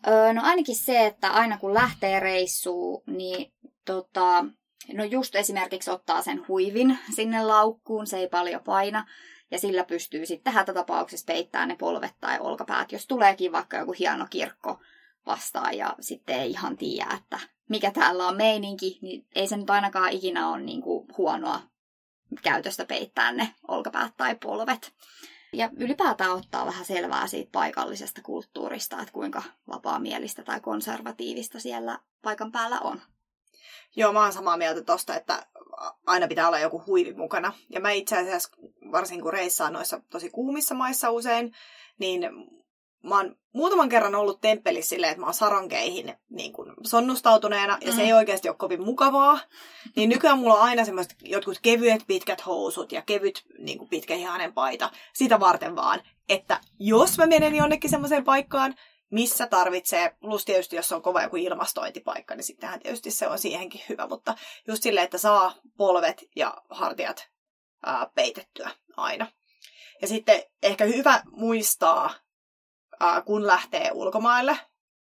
Öö, 0.07 0.33
no 0.33 0.41
ainakin 0.43 0.75
se, 0.75 1.05
että 1.05 1.29
aina 1.29 1.57
kun 1.57 1.73
lähtee 1.73 2.19
reissuun, 2.19 3.03
niin 3.07 3.53
tota, 3.85 4.45
no 4.93 5.03
just 5.03 5.35
esimerkiksi 5.35 5.91
ottaa 5.91 6.21
sen 6.21 6.47
huivin 6.47 6.99
sinne 7.15 7.43
laukkuun, 7.43 8.07
se 8.07 8.17
ei 8.17 8.27
paljon 8.27 8.63
paina. 8.63 9.07
Ja 9.51 9.59
sillä 9.59 9.83
pystyy 9.83 10.25
sitten 10.25 10.53
hätätapauksessa 10.53 11.25
peittämään 11.25 11.67
ne 11.67 11.75
polvet 11.75 12.13
tai 12.19 12.39
olkapäät, 12.39 12.91
jos 12.91 13.07
tuleekin 13.07 13.51
vaikka 13.51 13.77
joku 13.77 13.91
hieno 13.99 14.27
kirkko 14.29 14.79
vastaan 15.25 15.77
ja 15.77 15.95
sitten 15.99 16.39
ei 16.39 16.51
ihan 16.51 16.77
tiedä, 16.77 17.17
että 17.17 17.39
mikä 17.69 17.91
täällä 17.91 18.27
on 18.27 18.37
meininki, 18.37 18.99
niin 19.01 19.25
ei 19.35 19.47
se 19.47 19.57
nyt 19.57 19.69
ainakaan 19.69 20.11
ikinä 20.11 20.49
ole 20.49 20.61
niin 20.61 20.81
kuin 20.81 21.07
huonoa 21.17 21.61
käytöstä 22.43 22.85
peittää 22.85 23.31
ne 23.31 23.53
olkapäät 23.67 24.13
tai 24.17 24.35
polvet. 24.35 24.93
Ja 25.53 25.69
ylipäätään 25.77 26.31
ottaa 26.31 26.65
vähän 26.65 26.85
selvää 26.85 27.27
siitä 27.27 27.49
paikallisesta 27.51 28.21
kulttuurista, 28.21 28.99
että 29.01 29.13
kuinka 29.13 29.43
vapaamielistä 29.67 30.43
tai 30.43 30.59
konservatiivista 30.59 31.59
siellä 31.59 31.99
paikan 32.21 32.51
päällä 32.51 32.79
on. 32.79 33.01
Joo, 33.95 34.13
mä 34.13 34.23
oon 34.23 34.33
samaa 34.33 34.57
mieltä 34.57 34.81
tosta, 34.81 35.15
että 35.15 35.45
aina 36.05 36.27
pitää 36.27 36.47
olla 36.47 36.59
joku 36.59 36.83
huivi 36.87 37.13
mukana. 37.13 37.53
Ja 37.69 37.79
mä 37.79 37.91
itse 37.91 38.17
asiassa, 38.17 38.49
varsinkin 38.91 39.23
kun 39.23 39.33
reissaan 39.33 39.73
noissa 39.73 40.01
tosi 40.09 40.29
kuumissa 40.29 40.75
maissa 40.75 41.11
usein, 41.11 41.53
niin 41.99 42.21
mä 43.09 43.15
oon 43.17 43.35
muutaman 43.53 43.89
kerran 43.89 44.15
ollut 44.15 44.41
temppelissä 44.41 44.89
silleen, 44.89 45.11
että 45.11 45.19
mä 45.19 45.25
oon 45.27 45.33
saronkeihin 45.33 46.13
niin 46.29 46.53
kuin 46.53 46.73
sonnustautuneena, 46.83 47.77
ja 47.81 47.91
se 47.91 47.97
Mm. 48.01 48.05
ei 48.05 48.13
oikeasti 48.13 48.49
ole 48.49 48.57
kovin 48.57 48.83
mukavaa. 48.83 49.39
Niin 49.95 50.09
nykyään 50.09 50.39
mulla 50.39 50.53
on 50.53 50.61
aina 50.61 50.85
semmoiset 50.85 51.15
jotkut 51.23 51.59
kevyet 51.61 52.01
pitkät 52.07 52.45
housut 52.45 52.91
ja 52.91 53.01
kevyt 53.01 53.45
niin 53.59 53.77
kuin 53.77 53.89
pitkähihainen 53.89 54.53
paita, 54.53 54.91
sitä 55.13 55.39
varten 55.39 55.75
vaan, 55.75 56.01
että 56.29 56.59
jos 56.79 57.17
mä 57.17 57.25
menen 57.25 57.55
jonnekin 57.55 57.89
semmoiseen 57.89 58.23
paikkaan, 58.23 58.75
missä 59.09 59.47
tarvitsee, 59.47 60.15
plus 60.21 60.45
tietysti 60.45 60.75
jos 60.75 60.91
on 60.91 61.01
kova 61.01 61.21
joku 61.21 61.35
ilmastointipaikka, 61.35 62.35
niin 62.35 62.43
sittenhän 62.43 62.79
tietysti 62.79 63.11
se 63.11 63.27
on 63.27 63.39
siihenkin 63.39 63.81
hyvä, 63.89 64.07
mutta 64.07 64.35
just 64.67 64.83
silleen, 64.83 65.03
että 65.03 65.17
saa 65.17 65.53
polvet 65.77 66.23
ja 66.35 66.57
hartiat 66.69 67.27
ää, 67.85 68.09
peitettyä 68.15 68.69
aina. 68.97 69.27
Ja 70.01 70.07
sitten 70.07 70.43
ehkä 70.63 70.85
hyvä 70.85 71.23
muistaa, 71.31 72.13
kun 73.25 73.47
lähtee 73.47 73.91
ulkomaille, 73.93 74.57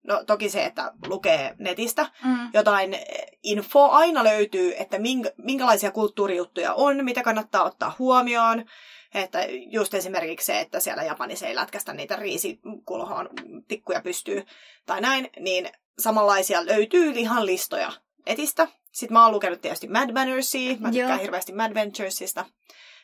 no 0.08 0.24
toki 0.24 0.50
se, 0.50 0.66
että 0.66 0.92
lukee 1.08 1.56
netistä 1.60 2.10
Mm. 2.24 2.50
jotain 2.54 2.98
infoa 3.44 3.88
aina 3.88 4.24
löytyy, 4.24 4.74
että 4.78 5.00
minkä, 5.00 5.32
minkälaisia 5.38 5.92
kulttuurijuttuja 5.92 6.74
on, 6.74 7.06
mitä 7.06 7.24
kannattaa 7.24 7.64
ottaa 7.64 7.96
huomioon. 8.00 8.66
Että 9.14 9.40
just 9.50 9.94
esimerkiksi 9.94 10.46
se, 10.46 10.60
että 10.60 10.80
siellä 10.80 11.04
Japanissa 11.04 11.48
ei 11.48 11.56
lätkästä 11.56 11.94
niitä 11.94 12.16
riisikulhoon 12.16 13.30
tikkuja 13.68 14.02
pystyy 14.02 14.46
tai 14.86 15.02
näin, 15.02 15.30
niin 15.40 15.70
samanlaisia 16.00 16.66
löytyy 16.66 17.12
ihan 17.12 17.46
listoja 17.46 17.92
netistä. 18.26 18.68
Sitten 18.92 19.14
mä 19.14 19.24
oon 19.24 19.34
lukenut 19.34 19.62
tietysti 19.62 19.88
Mad 19.88 20.12
Mannersia, 20.14 20.76
mä 20.80 20.92
tykkään 20.92 21.10
Joo. 21.10 21.22
hirveästi 21.22 21.54
Mad 21.54 21.74
Venturesista, 21.74 22.46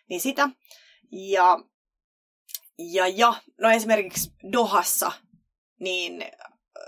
niin 0.09 0.21
sitä. 0.21 0.49
Ja, 1.11 1.59
ja, 2.77 3.07
ja 3.07 3.33
no 3.61 3.69
esimerkiksi 3.69 4.33
Dohassa, 4.51 5.11
niin 5.79 6.25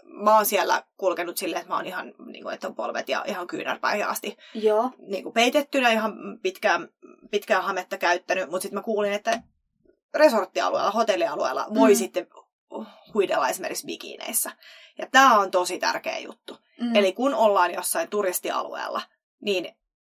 mä 0.04 0.36
oon 0.36 0.46
siellä 0.46 0.84
kulkenut 0.98 1.38
silleen, 1.38 1.62
että 1.62 1.74
mä 1.74 1.76
oon 1.78 1.86
ihan, 1.88 2.14
niin 2.26 2.44
kuin, 2.44 2.54
että 2.54 2.68
on 2.68 2.76
polvet 2.76 3.10
ja 3.10 3.24
ihan 3.28 3.48
kyynärpäihin 3.48 4.08
asti 4.08 4.38
Joo. 4.54 4.92
niin 4.98 5.24
kuin 5.24 5.34
peitettynä, 5.34 5.90
ihan 5.90 6.14
pitkään, 6.42 6.90
pitkään 7.32 7.64
hametta 7.64 7.98
käyttänyt, 7.98 8.50
mutta 8.50 8.62
sitten 8.62 8.80
mä 8.80 8.84
kuulin, 8.84 9.14
että 9.14 9.42
resorttialueella, 10.14 10.92
hotellialueella 10.92 11.68
voi 11.74 11.90
Mm. 11.92 11.96
sitten 11.96 12.28
huidella 13.14 13.50
esimerkiksi 13.50 13.86
bikineissä. 13.86 14.52
Ja 14.98 15.08
tämä 15.12 15.40
on 15.40 15.52
tosi 15.52 15.80
tärkeä 15.80 16.18
juttu. 16.18 16.58
Mm. 16.82 16.96
Eli 16.96 17.14
kun 17.14 17.34
ollaan 17.34 17.74
jossain 17.74 18.10
turistialueella, 18.10 19.02
niin 19.42 19.76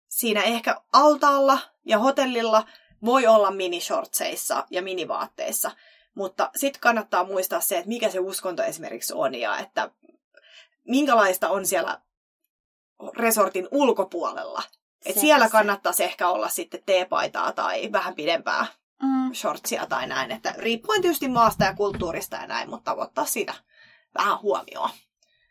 siinä 0.08 0.42
ehkä 0.42 0.80
altaalla 0.92 1.58
ja 1.86 1.98
hotellilla 1.98 2.64
voi 3.04 3.26
olla 3.26 3.50
minishortseissa 3.50 4.66
ja 4.70 4.82
minivaatteissa, 4.82 5.70
mutta 6.14 6.50
sitten 6.56 6.80
kannattaa 6.80 7.24
muistaa 7.24 7.60
se, 7.60 7.78
että 7.78 7.88
mikä 7.88 8.10
se 8.10 8.18
uskonto 8.18 8.62
esimerkiksi 8.62 9.14
on 9.14 9.34
ja 9.34 9.58
että 9.58 9.90
minkälaista 10.88 11.48
on 11.48 11.66
siellä 11.66 12.00
resortin 13.16 13.68
ulkopuolella. 13.70 14.62
Et 15.06 15.18
siellä 15.20 15.46
se. 15.46 15.52
kannattaisi 15.52 16.04
ehkä 16.04 16.28
olla 16.28 16.48
sitten 16.48 16.82
teepaitaa 16.86 17.52
tai 17.52 17.92
vähän 17.92 18.14
pidempää 18.14 18.66
Mm. 19.02 19.34
shortsia 19.34 19.86
tai 19.86 20.06
näin. 20.06 20.30
Että 20.30 20.54
riippuen 20.58 21.02
tietysti 21.02 21.28
maasta 21.28 21.64
ja 21.64 21.74
kulttuurista 21.74 22.36
ja 22.36 22.46
näin, 22.46 22.70
mutta 22.70 22.94
ottaa 22.94 23.24
siitä 23.24 23.54
vähän 24.18 24.40
huomioon. 24.40 24.90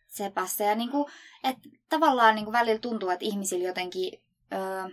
Sepä 0.08 0.48
se. 0.48 0.64
Ja 0.64 0.76
niinku, 0.76 1.10
et 1.44 1.58
tavallaan 1.90 2.36
niinku 2.36 2.52
välillä 2.52 2.80
tuntuu, 2.80 3.10
että 3.10 3.26
ihmisillä 3.26 3.68
jotenkin, 3.68 4.24
öö, 4.54 4.90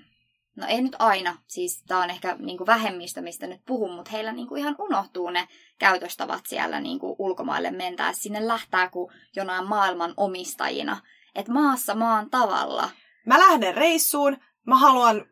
no 0.56 0.66
ei 0.66 0.82
nyt 0.82 0.96
aina, 0.98 1.36
siis 1.46 1.82
tämä 1.86 2.02
on 2.02 2.10
ehkä 2.10 2.36
niinku 2.38 2.66
vähemmistö, 2.66 3.22
mistä 3.22 3.46
nyt 3.46 3.60
puhun, 3.66 3.94
mutta 3.94 4.10
heillä 4.10 4.32
niinku 4.32 4.54
ihan 4.54 4.76
unohtuu 4.78 5.30
ne 5.30 5.48
käytöstavat 5.78 6.46
siellä 6.46 6.80
niinku 6.80 7.16
ulkomaille 7.18 7.70
mentäessä. 7.70 8.22
Sinne 8.22 8.46
lähtää 8.46 8.88
kuin 8.88 9.12
jonain 9.36 9.66
maailman 9.66 10.14
omistajina. 10.16 11.00
Että 11.34 11.52
maassa 11.52 11.94
maan 11.94 12.30
tavalla. 12.30 12.90
Mä 13.26 13.38
lähden 13.38 13.74
reissuun, 13.74 14.36
mä 14.66 14.76
haluan 14.76 15.26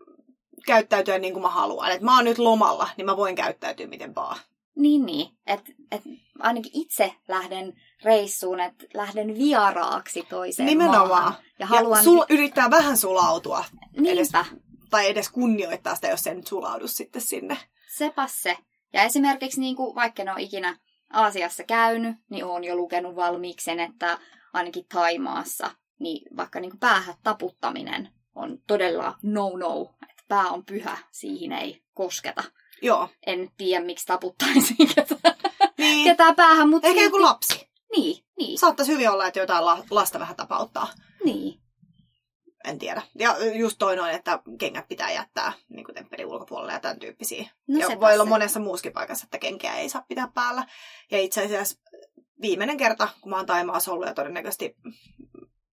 käyttäytyä 0.67 1.19
niin 1.19 1.33
kuin 1.33 1.43
mä 1.43 1.49
haluan. 1.49 1.93
Et 1.93 2.01
mä 2.03 2.17
oon 2.17 2.25
nyt 2.25 2.39
lomalla, 2.39 2.89
niin 2.97 3.07
mä 3.07 3.17
voin 3.17 3.35
käyttäytyä 3.35 3.87
miten 3.87 4.15
vaan. 4.15 4.39
Niin, 4.77 5.07
niin. 5.07 5.29
Että 5.47 5.73
et 5.93 6.03
ainakin 6.39 6.73
itse 6.75 7.15
lähden 7.29 7.73
reissuun, 8.05 8.61
että 8.61 8.85
lähden 8.95 9.35
vieraaksi 9.35 10.23
toiseen 10.23 10.67
Nimenomaan. 10.67 11.09
maahan. 11.09 11.35
Ja 11.43 11.49
Ja 11.59 11.67
haluan... 11.67 12.05
sul, 12.05 12.25
yrittää 12.31 12.71
vähän 12.71 12.97
sulautua, 12.97 13.65
Niinpä. 13.97 14.45
Tai 14.91 15.09
edes 15.11 15.29
kunnioittaa 15.31 15.95
sitä, 15.95 16.09
jos 16.09 16.21
se 16.21 16.35
nyt 16.35 16.47
sulaudu 16.47 16.89
sitten 16.89 17.23
sinne. 17.23 17.57
Sepäs 17.97 18.43
se. 18.43 18.57
Ja 18.93 19.03
esimerkiksi 19.03 19.61
niin 19.61 19.77
kuin, 19.77 19.95
vaikka 19.95 20.23
en 20.23 20.29
ole 20.29 20.43
ikinä 20.43 20.79
Aasiassa 21.13 21.65
käynyt, 21.65 22.17
niin 22.31 22.45
olen 22.45 22.65
jo 22.65 22.77
lukenut 22.77 23.17
valmiiksi 23.17 23.65
sen, 23.65 23.81
että 23.81 24.19
ainakin 24.53 24.87
Taimaassa, 24.95 25.71
niin 25.99 26.37
vaikka 26.37 26.61
niin 26.61 26.71
kuin 26.71 26.81
päähän 26.81 27.15
taputtaminen 27.23 28.09
on 28.35 28.59
todella 28.67 29.15
no-no. 29.23 29.95
Että 30.03 30.23
pää 30.29 30.49
on 30.49 30.65
pyhä, 30.65 30.99
siihen 31.11 31.53
ei 31.53 31.83
kosketa. 31.95 32.45
Joo. 32.83 33.09
En 33.27 33.41
nyt 33.41 33.51
tiedä, 33.57 33.85
miksi 33.85 34.07
taputtaisiin 34.07 34.89
ketään, 34.95 35.35
Niin. 35.79 36.05
ketään 36.11 36.35
päähän, 36.37 36.69
mutta 36.69 36.89
Ehkä 36.89 37.03
joku 37.03 37.23
lapsi. 37.23 37.69
Niin, 37.97 38.25
niin, 38.39 38.59
Saattaisi 38.59 38.93
hyvin 38.93 39.11
olla, 39.11 39.27
että 39.27 39.41
jotain 39.41 39.65
la- 39.65 39.85
lasta 39.91 40.19
vähän 40.21 40.37
tapauttaa. 40.37 40.89
niin. 41.25 41.61
En 42.69 42.79
tiedä. 42.79 43.03
Ja 43.19 43.37
just 43.55 43.77
toi 43.79 43.97
noin, 43.97 44.15
että 44.15 44.39
kengät 44.59 44.89
pitää 44.89 45.11
jättää 45.13 45.53
niin 45.69 45.85
kuin 45.85 45.95
temppelin 45.95 46.27
ulkopuolelle 46.27 46.73
ja 46.73 46.81
tämän 46.81 46.99
tyyppisiä. 46.99 47.51
No 47.69 47.79
ja 47.79 48.01
voi 48.01 48.13
olla 48.15 48.25
se. 48.25 48.29
monessa 48.29 48.61
muuskin 48.61 48.93
paikassa, 48.93 49.25
että 49.25 49.39
kenkiä 49.39 49.75
ei 49.75 49.89
saa 49.89 50.05
pitää 50.09 50.29
päällä. 50.35 50.67
Ja 51.11 51.19
itse 51.21 51.45
asiassa 51.45 51.81
viimeinen 52.43 52.77
kerta, 52.77 53.09
kun 53.21 53.31
mä 53.31 53.37
oon 53.37 53.47
Taimaassa 53.47 53.93
ollut 53.93 54.07
ja 54.07 54.15
todennäköisesti, 54.15 54.77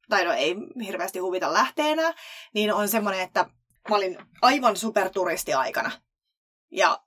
tai 0.09 0.25
no 0.25 0.31
ei 0.31 0.55
hirveästi 0.85 1.19
huvita 1.19 1.53
lähteä 1.53 1.85
enää, 1.87 2.13
niin 2.53 2.73
on 2.73 2.87
semmoinen, 2.87 3.21
että 3.21 3.45
mä 3.89 3.95
olin 3.95 4.17
aivan 4.41 4.77
superturisti 4.77 5.53
aikana. 5.53 5.91
Ja 6.71 7.03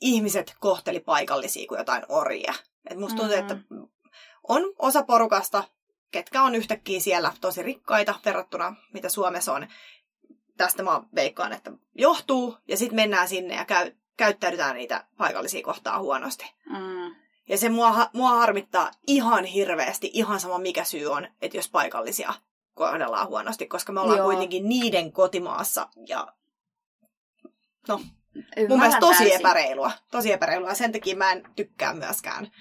ihmiset 0.00 0.54
kohteli 0.60 1.00
paikallisia 1.00 1.68
kuin 1.68 1.78
jotain 1.78 2.02
orjia. 2.08 2.54
Et 2.90 2.98
musta 2.98 3.16
tuntuu, 3.16 3.36
Mm. 3.36 3.40
että 3.40 3.56
on 4.48 4.62
osa 4.78 5.02
porukasta, 5.02 5.64
ketkä 6.10 6.42
on 6.42 6.54
yhtäkkiä 6.54 7.00
siellä 7.00 7.32
tosi 7.40 7.62
rikkaita 7.62 8.14
verrattuna 8.24 8.76
mitä 8.92 9.08
Suomessa 9.08 9.52
on. 9.52 9.66
Tästä 10.56 10.82
mä 10.82 11.02
veikkaan, 11.14 11.52
että 11.52 11.72
johtuu. 11.94 12.56
Ja 12.68 12.76
sitten 12.76 12.96
mennään 12.96 13.28
sinne 13.28 13.54
ja 13.54 13.64
käy, 13.64 13.92
käyttäydytään 14.16 14.76
niitä 14.76 15.04
paikallisia 15.18 15.64
kohtaa 15.64 15.98
huonosti. 15.98 16.54
Mm. 16.66 17.14
Ja 17.48 17.58
se 17.58 17.68
mua, 17.68 18.10
mua 18.12 18.30
harmittaa 18.30 18.90
ihan 19.06 19.44
hirveästi, 19.44 20.10
ihan 20.12 20.40
sama 20.40 20.58
mikä 20.58 20.84
syy 20.84 21.06
on, 21.06 21.28
että 21.42 21.56
jos 21.56 21.70
paikallisia 21.70 22.34
kohdellaan 22.74 23.28
huonosti, 23.28 23.66
koska 23.66 23.92
me 23.92 24.00
ollaan 24.00 24.18
Joo. 24.18 24.26
kuitenkin 24.26 24.68
niiden 24.68 25.12
kotimaassa 25.12 25.88
ja 26.08 26.32
mun 27.94 28.04
Ymmärrän 28.56 28.78
mielestä 28.78 29.00
tosi 29.00 29.18
täysin. 29.18 29.40
epäreilua. 29.40 29.90
Tosi 30.10 30.32
epäreilua. 30.32 30.74
Sen 30.74 30.92
takia 30.92 31.16
mä 31.16 31.32
en 31.32 31.42
tykkää 31.56 31.94
myöskään 31.94 32.52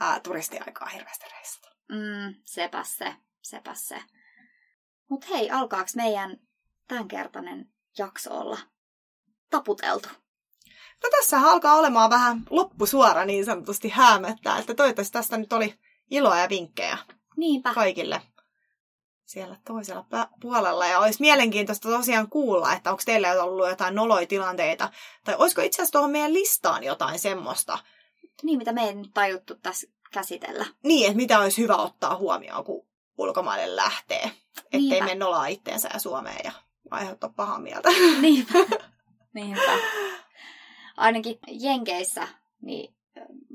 ää, 0.00 0.20
turistiaikaa 0.20 0.88
hirveästi 0.88 1.26
reissata. 1.36 1.73
Mm, 1.94 2.34
sepäs 2.44 2.96
se, 2.96 3.16
sepäs 3.42 3.88
se. 3.88 4.02
Mut 5.08 5.30
hei, 5.30 5.50
alkaako 5.50 5.90
meidän 5.96 6.36
tämänkertainen 6.88 7.72
jakso 7.98 8.38
olla 8.38 8.58
taputeltu? 9.50 10.08
No 11.02 11.10
tässä 11.10 11.38
alkaa 11.38 11.74
olemaan 11.74 12.10
vähän 12.10 12.42
loppusuora 12.50 13.24
niin 13.24 13.44
sanotusti 13.44 13.88
häämöttää, 13.88 14.58
että 14.58 14.74
toivottavasti 14.74 15.12
tästä 15.12 15.36
nyt 15.36 15.52
oli 15.52 15.78
iloa 16.10 16.38
ja 16.38 16.48
vinkkejä 16.48 16.98
Niinpä. 17.36 17.74
kaikille 17.74 18.22
siellä 19.24 19.56
toisella 19.64 20.06
puolella. 20.40 20.86
Ja 20.86 20.98
olisi 20.98 21.20
mielenkiintoista 21.20 21.88
tosiaan 21.88 22.30
kuulla, 22.30 22.72
että 22.72 22.90
onko 22.90 23.02
teillä 23.06 23.42
ollut 23.42 23.68
jotain 23.68 23.94
noloja 23.94 24.26
tilanteita, 24.26 24.90
tai 25.24 25.34
olisiko 25.38 25.62
itse 25.62 25.76
asiassa 25.76 25.92
tuohon 25.92 26.10
meidän 26.10 26.34
listaan 26.34 26.84
jotain 26.84 27.18
semmoista, 27.18 27.78
Niin, 28.42 28.58
mitä 28.58 28.72
me 28.72 28.84
ei 28.84 28.94
nyt 28.94 29.10
tajuttu 29.14 29.54
tässä 29.54 29.86
käsitellä. 30.14 30.66
niin, 30.82 31.06
että 31.06 31.16
mitä 31.16 31.38
olisi 31.38 31.62
hyvä 31.62 31.76
ottaa 31.76 32.16
huomioon, 32.16 32.64
kun 32.64 32.86
ulkomaille 33.18 33.76
lähtee. 33.76 34.30
Ettei 34.64 34.80
Niinpä. 34.80 35.04
mene 35.04 35.14
nolaa 35.14 35.46
itteensä 35.46 35.88
ja 35.92 36.00
Suomeen 36.00 36.40
ja 36.44 36.52
aiheuttaa 36.90 37.32
pahaa 37.36 37.58
mieltä. 37.58 37.88
Niinpä. 38.20 38.52
Niinpä. 39.34 39.78
Ainakin 40.96 41.38
Jenkeissä 41.46 42.28
niin 42.62 42.94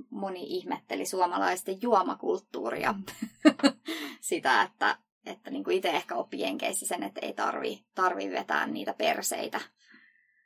moni 0.10 0.44
ihmetteli 0.44 1.06
suomalaisten 1.06 1.82
juomakulttuuria. 1.82 2.96
Sitä, 4.22 4.62
että, 4.62 4.98
että 5.26 5.52
niin 5.52 5.64
kuin 5.64 5.78
itse 5.78 5.90
ehkä 5.90 6.16
oppi 6.16 6.40
Jenkeissä 6.42 6.86
sen, 6.86 7.04
että 7.04 7.22
ei 7.22 7.34
tarvi, 7.34 7.86
tarvi 7.96 8.32
vetää 8.32 8.68
niitä 8.68 8.94
perseitä 8.94 9.62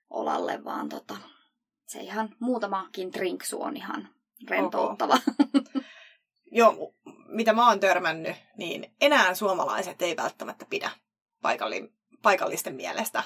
olalle, 0.10 0.64
vaan 0.64 0.90
tota, 0.90 1.18
se 1.88 2.00
ihan 2.00 2.36
muutamakin 2.40 3.14
drinksu 3.14 3.62
on 3.62 3.78
ihan 3.78 4.10
rentouttava. 4.50 5.18
Joo, 6.56 6.94
mitä 7.28 7.54
mä 7.54 7.68
oon 7.68 7.80
törmännyt, 7.80 8.36
niin 8.58 8.94
enää 9.02 9.36
suomalaiset 9.36 10.02
ei 10.02 10.18
välttämättä 10.18 10.66
pidä 10.70 10.92
paikalli, 11.42 11.94
paikallisten 12.22 12.76
mielestä 12.76 13.24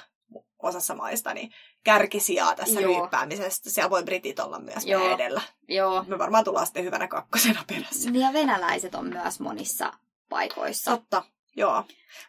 osassa 0.60 0.96
maista, 0.96 1.34
niin 1.34 1.52
kärkisijaa 1.84 2.56
tässä 2.56 2.82
Joo. 2.82 3.00
ryyppäämisestä. 3.00 3.70
Siellä 3.70 3.90
voi 3.90 4.04
britit 4.04 4.40
olla 4.40 4.60
myös 4.60 4.86
Joo. 4.86 5.16
edellä. 5.16 5.42
Joo. 5.68 6.06
Me 6.08 6.18
varmaan 6.18 6.44
tullaan 6.44 6.66
sitten 6.66 6.84
hyvänä 6.84 7.08
kakkosena 7.08 7.64
perässä. 7.68 8.10
Ja 8.14 8.34
venäläiset 8.34 8.96
on 8.96 9.10
myös 9.10 9.40
monissa 9.40 9.94
paikoissa. 10.30 10.92
Totta, 10.92 11.24
joo. 11.56 11.84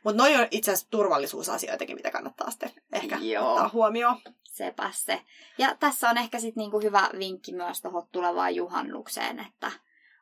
Mutta 0.04 0.22
noi 0.22 0.36
on 0.36 0.46
itse 0.50 0.72
asiassa 0.72 0.90
turvallisuusasioitakin, 0.90 1.96
mitä 1.96 2.10
kannattaa 2.10 2.50
sitten 2.50 2.72
ehkä 2.92 3.18
Joo. 3.20 3.50
ottaa 3.50 3.70
huomioon. 3.72 4.16
Sepä 4.44 4.90
se. 4.94 5.22
Ja 5.58 5.76
tässä 5.80 6.10
on 6.10 6.18
ehkä 6.18 6.38
sitten 6.38 6.60
niinku 6.60 6.80
hyvä 6.80 7.10
vinkki 7.18 7.52
myös 7.52 7.82
tuohon 7.82 8.08
tulevaan 8.12 8.54
juhannukseen, 8.54 9.38
että 9.40 9.72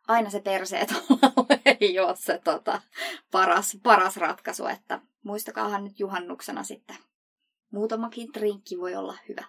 aina 0.08 0.30
se 0.30 0.40
perseet 0.40 0.94
ei 1.80 1.98
ole 1.98 2.16
se 2.16 2.40
tota, 2.44 2.80
paras, 3.30 3.78
paras 3.82 4.16
ratkaisu, 4.16 4.66
että 4.66 5.00
muistakaahan 5.22 5.84
nyt 5.84 6.00
juhannuksena 6.00 6.62
sitten. 6.62 6.96
Muutamakin 7.70 8.28
drinkki 8.34 8.78
voi 8.78 8.94
olla 8.94 9.16
hyvä. 9.28 9.44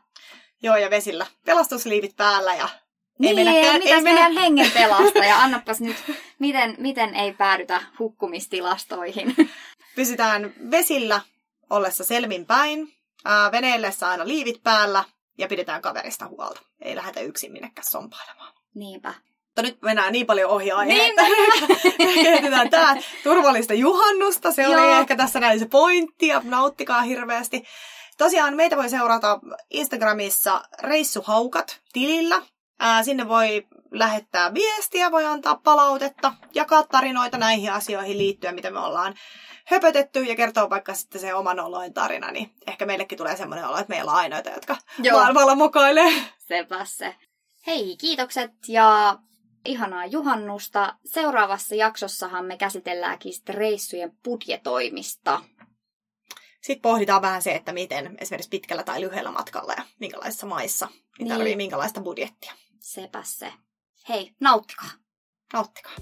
Joo, 0.61 0.75
ja 0.75 0.89
vesillä 0.89 1.25
pelastusliivit 1.45 2.15
päällä 2.15 2.55
ja 2.55 2.69
niin, 3.19 3.39
ei 3.39 3.45
mennä, 3.45 3.73
mitäs 3.73 3.91
ei 3.91 4.01
meidän 4.01 4.23
mennä... 4.23 4.41
hengen 4.41 4.71
pelasta 4.71 5.25
ja 5.25 5.39
annapas 5.43 5.81
nyt, 5.81 5.97
miten, 6.39 6.75
miten 6.77 7.15
ei 7.15 7.33
päädytä 7.33 7.81
hukkumistilastoihin. 7.99 9.35
Pysytään 9.95 10.53
vesillä 10.71 11.21
ollessa 11.69 12.03
selvinpäin, 12.03 12.93
ää, 13.25 13.51
veneellessä 13.51 14.09
aina 14.09 14.27
liivit 14.27 14.63
päällä 14.63 15.03
ja 15.37 15.47
pidetään 15.47 15.81
kaverista 15.81 16.27
huolta. 16.27 16.61
Ei 16.81 16.95
lähdetä 16.95 17.19
yksin 17.19 17.51
minnekään 17.51 17.87
sompailemaan. 17.87 18.53
Niinpä. 18.75 19.13
Mutta 19.57 19.69
nyt 19.69 19.81
mennään 19.81 20.11
niin 20.13 20.25
paljon 20.25 20.51
ohi 20.51 20.71
aiheen, 20.71 21.15
niin. 21.15 22.45
että 22.45 22.69
tämä 22.77 22.95
turvallista 23.23 23.73
juhannusta. 23.73 24.51
Se 24.51 24.67
oli 24.67 24.99
ehkä 24.99 25.15
tässä 25.15 25.39
näin 25.39 25.59
se 25.59 25.65
pointti 25.65 26.27
ja 26.27 26.41
nauttikaa 26.43 27.01
hirveästi. 27.01 27.63
Tosiaan 28.17 28.55
meitä 28.55 28.77
voi 28.77 28.89
seurata 28.89 29.39
Instagramissa 29.69 30.63
Reissuhaukat 30.83 31.81
tilillä. 31.93 32.41
Ää, 32.79 33.03
sinne 33.03 33.27
voi 33.27 33.67
lähettää 33.91 34.53
viestiä, 34.53 35.11
voi 35.11 35.25
antaa 35.25 35.59
palautetta, 35.63 36.33
jakaa 36.53 36.83
tarinoita 36.83 37.37
näihin 37.37 37.71
asioihin 37.71 38.17
liittyen, 38.17 38.55
mitä 38.55 38.71
me 38.71 38.79
ollaan 38.79 39.15
höpötetty 39.65 40.23
ja 40.23 40.35
kertoo 40.35 40.69
vaikka 40.69 40.93
sitten 40.93 41.21
se 41.21 41.33
oman 41.33 41.59
oloin 41.59 41.93
tarina, 41.93 42.31
niin 42.31 42.51
ehkä 42.67 42.85
meillekin 42.85 43.17
tulee 43.17 43.37
semmoinen 43.37 43.67
olo, 43.67 43.77
että 43.77 43.93
meillä 43.93 44.11
on 44.11 44.17
ainoita, 44.17 44.49
jotka 44.49 44.77
Joo. 44.99 45.19
maailmalla 45.19 45.55
mokailee. 45.55 46.11
Sepä 46.37 46.85
se. 46.85 47.15
Hei, 47.67 47.97
kiitokset 47.97 48.51
ja 48.67 49.17
ihanaa 49.67 50.05
juhannusta. 50.05 50.95
Seuraavassa 51.05 51.75
jaksossahan 51.75 52.45
me 52.45 52.57
käsitelläänkin 52.57 53.33
reissujen 53.49 54.11
budjetoimista. 54.23 55.41
Sitten 56.61 56.81
pohditaan 56.81 57.21
vähän 57.21 57.41
se, 57.41 57.55
että 57.55 57.73
miten 57.73 58.17
esimerkiksi 58.21 58.49
pitkällä 58.49 58.83
tai 58.83 59.01
lyhyellä 59.01 59.31
matkalla 59.31 59.73
ja 59.73 59.83
minkälaisissa 59.99 60.47
maissa 60.47 60.87
niin 61.19 61.29
tarvii 61.29 61.55
minkälaista 61.55 62.01
budjettia. 62.01 62.53
Sepä 62.79 63.23
se. 63.23 63.53
Hei, 64.09 64.31
nauttikaa. 64.39 64.89
Nauttikaa. 65.53 65.93